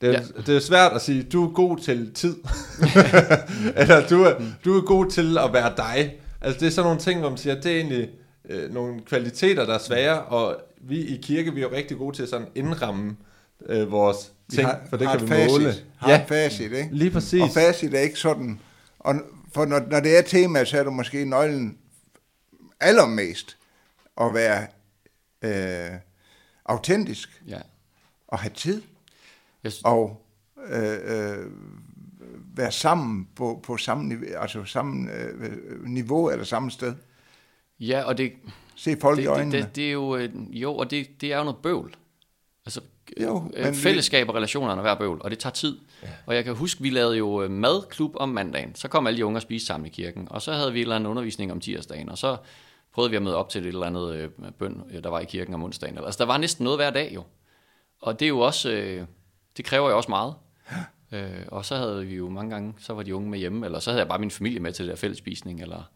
[0.00, 0.42] Det er, ja.
[0.46, 2.36] Det er svært at sige, du er god til tid.
[3.80, 6.14] Eller du er, du er god til at være dig.
[6.40, 8.10] Altså det er sådan nogle ting, hvor man siger, det er egentlig
[8.50, 12.16] øh, nogle kvaliteter, der er svære, og vi i kirke, vi er jo rigtig gode
[12.16, 13.16] til sådan indramme øh,
[13.88, 15.74] vores Vi ting, har, for det har kan vi facit, måle.
[15.96, 16.88] Har Ja, et facit, ikke?
[16.92, 17.42] lige præcis.
[17.42, 18.60] Og facit er ikke sådan.
[18.98, 19.14] Og
[19.54, 21.78] for når, når det er tema, så er du måske nøglen
[22.80, 23.56] allermest
[24.20, 24.66] at være
[25.42, 25.98] øh,
[26.66, 27.58] autentisk Ja.
[28.28, 28.82] og have tid
[29.68, 30.26] sy- og
[30.68, 31.46] øh, øh,
[32.56, 36.94] være sammen på, på samme, niveau, altså samme øh, niveau eller samme sted.
[37.80, 38.32] ja, og det,
[38.76, 39.56] Se folk det, i øjnene.
[39.56, 41.94] det, det, det er jo, øh, jo, og det, det er jo noget bøvl.
[42.66, 42.80] Altså,
[43.22, 45.78] Jo, øh, men- fællesskab og relationerne er hver bøvl, og det tager tid.
[46.02, 46.08] Ja.
[46.26, 48.74] Og jeg kan huske, vi lavede jo øh, madklub om mandagen.
[48.74, 50.82] Så kom alle de unge og spiste sammen i kirken, og så havde vi en
[50.82, 52.36] eller anden undervisning om tirsdagen, og så
[52.92, 55.54] prøvede vi at møde op til et eller andet øh, bøn, der var i kirken
[55.54, 55.98] om onsdagen.
[55.98, 57.24] Altså, der var næsten noget hver dag jo.
[58.00, 59.06] Og det er jo også, øh,
[59.56, 60.34] det kræver jo også meget.
[61.12, 63.78] Øh, og så havde vi jo mange gange, så var de unge med hjemme, eller
[63.78, 65.62] så havde jeg bare min familie med til det der fællesspisning.
[65.62, 65.90] Eller,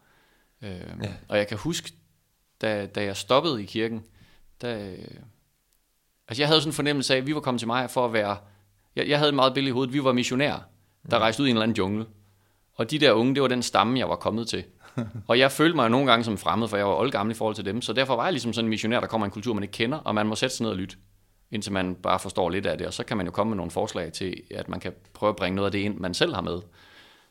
[0.62, 0.70] øh,
[1.02, 1.12] ja.
[1.28, 1.92] Og jeg kan huske,
[2.60, 4.04] da, da jeg stoppede i kirken,
[4.60, 4.94] der,
[6.28, 8.12] altså jeg havde sådan en fornemmelse af, at vi var kommet til mig for at
[8.12, 8.36] være,
[8.96, 10.60] jeg, jeg havde et meget billede i hovedet, vi var missionærer,
[11.10, 12.06] der rejste ud i en eller anden jungle.
[12.74, 14.64] Og de der unge, det var den stamme, jeg var kommet til.
[15.28, 17.54] Og jeg følte mig jo nogle gange som fremmed, for jeg var oldgammel i forhold
[17.54, 17.82] til dem.
[17.82, 19.72] Så derfor var jeg ligesom sådan en missionær, der kommer i en kultur, man ikke
[19.72, 20.96] kender, og man må sætte sig ned og lytte,
[21.50, 22.86] indtil man bare forstår lidt af det.
[22.86, 25.36] Og så kan man jo komme med nogle forslag til, at man kan prøve at
[25.36, 26.60] bringe noget af det ind, man selv har med.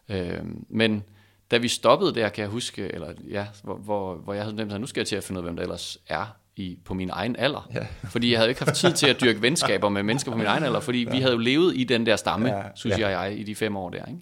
[0.09, 1.03] Øh, men
[1.51, 4.73] da vi stoppede der, kan jeg huske, eller ja, hvor, hvor, hvor jeg havde nemt
[4.73, 6.25] at nu skal jeg til at finde ud af, hvem der ellers er
[6.57, 7.69] i, på min egen alder.
[7.73, 7.87] Ja.
[8.09, 10.63] Fordi jeg havde ikke haft tid til at dyrke venskaber med mennesker på min egen
[10.63, 11.11] alder, fordi ja.
[11.11, 12.55] vi havde jo levet i den der stamme, Ja.
[12.57, 12.63] ja.
[12.75, 14.05] synes jeg, jeg, i de fem år der.
[14.05, 14.19] Ikke?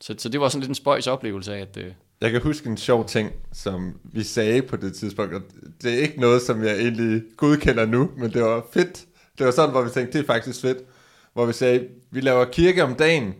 [0.00, 2.68] Så, så det var sådan lidt en spøjs oplevelse af, at øh, Jeg kan huske
[2.68, 5.40] en sjov ting, som vi sagde på det tidspunkt, og
[5.82, 9.04] det er ikke noget, som jeg egentlig godkender nu, men det var fedt.
[9.38, 10.78] Det var sådan, hvor vi tænkte, det er faktisk fedt.
[11.32, 13.34] Hvor vi sagde, vi laver kirke om dagen,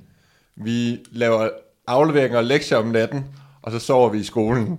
[0.56, 1.48] vi laver
[1.86, 3.24] afleveringer og lektier om natten,
[3.62, 4.78] og så sover vi i skolen.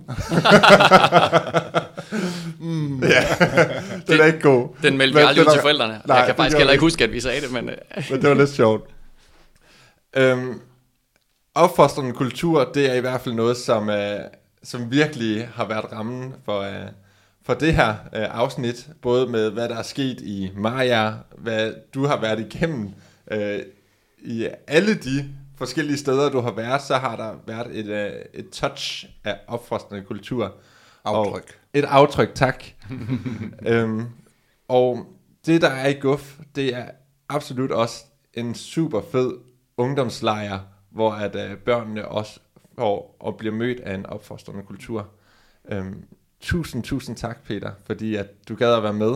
[2.60, 3.02] mm.
[3.02, 3.22] Ja,
[4.06, 4.68] det er ikke god.
[4.82, 6.00] den meldte vi aldrig ud til forældrene.
[6.06, 7.76] Nej, jeg kan faktisk heller ikke huske, at vi sagde det, men øh,
[8.10, 8.90] Men det var lidt sjovt.
[10.16, 10.60] Øhm,
[11.54, 14.20] opfostrende kultur, det er i hvert fald noget, som, øh,
[14.62, 16.88] som virkelig har været rammen for, øh,
[17.46, 18.88] for det her øh, afsnit.
[19.02, 22.90] Både med, hvad der er sket i Maja, hvad du har været igennem.
[23.30, 23.58] Øh,
[24.18, 25.28] I alle de
[25.58, 30.04] forskellige steder, du har været, så har der været et, øh, et touch af opfostrende
[30.04, 30.54] kultur.
[31.06, 31.58] Aftryk.
[31.72, 32.64] Og et aftryk, tak.
[33.66, 34.04] øhm,
[34.68, 35.06] og
[35.46, 36.90] det, der er i Guf, det er
[37.28, 38.04] absolut også
[38.34, 39.32] en super fed
[39.76, 40.58] ungdomslejr,
[40.90, 42.40] hvor at øh, børnene også
[42.78, 45.08] får og bliver mødt af en opfostrende kultur.
[45.68, 46.04] Øhm,
[46.40, 49.14] tusind, tusind tak, Peter, fordi at du gad at være med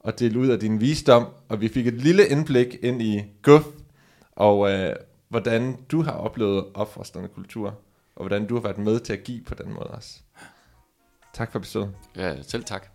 [0.00, 3.64] og dele ud af din visdom, og vi fik et lille indblik ind i Guf,
[4.32, 4.96] og øh,
[5.28, 7.68] hvordan du har oplevet opfostrende kultur,
[8.16, 10.20] og hvordan du har været med til at give på den måde også.
[11.34, 11.96] Tak for episoden.
[12.16, 12.86] Ja, selv tak.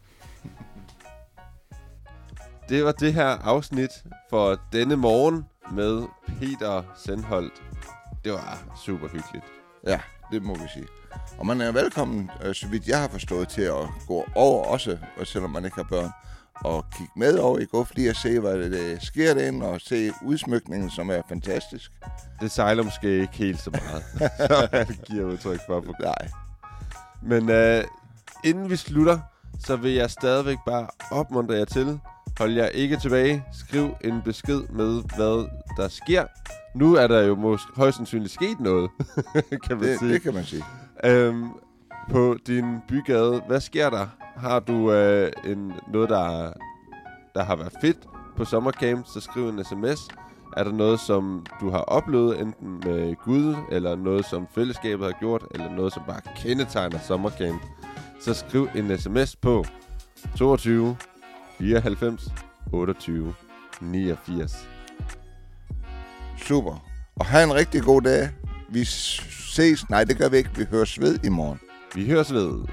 [2.70, 3.90] Det var det her afsnit
[4.30, 6.04] for denne morgen med
[6.40, 7.64] Peter Sendholdt.
[8.24, 9.46] Det var super hyggeligt.
[9.88, 10.00] Ja,
[10.32, 10.88] det må vi sige.
[11.38, 14.98] Og man er velkommen, øh, så vidt jeg har forstået, til at gå over også,
[15.18, 16.12] og selvom man ikke har børn,
[16.56, 20.90] og kigge med over i Gufli og se, hvad det sker derinde, og se udsmykningen,
[20.90, 21.92] som er fantastisk.
[22.42, 24.04] Det sejler måske ikke helt så meget,
[24.50, 25.82] så jeg giver udtryk for.
[25.82, 25.94] På.
[26.00, 26.30] Nej.
[27.22, 27.84] Men øh,
[28.44, 29.20] inden vi slutter,
[29.60, 32.00] så vil jeg stadigvæk bare opmuntre jer til,
[32.40, 36.26] hold jer ikke tilbage, skriv en besked med, hvad der sker.
[36.76, 38.90] Nu er der jo måske højst sandsynligt sket noget,
[39.68, 40.14] kan man Det, sige.
[40.14, 40.64] det kan man sige.
[41.06, 41.50] Øhm,
[42.12, 44.08] på din bygade, hvad sker der?
[44.38, 46.54] Har du øh, en, noget, der,
[47.36, 47.98] der har været fedt
[48.38, 50.08] på sommercamp, så skriv en sms.
[50.58, 55.20] Er der noget, som du har oplevet, enten med Gud, eller noget, som fællesskabet har
[55.20, 57.62] gjort, eller noget, som bare kendetegner sommercamp,
[58.20, 59.65] så skriv en sms på
[60.38, 60.97] 22
[61.59, 62.34] 94
[62.74, 63.34] 28
[63.82, 64.70] 89.
[66.38, 66.86] Super.
[67.15, 68.30] Og have en rigtig god dag.
[68.70, 69.89] Vi ses.
[69.89, 70.49] Nej, det gør vi ikke.
[70.57, 71.59] Vi høres ved i morgen.
[71.95, 72.65] Vi høres ved.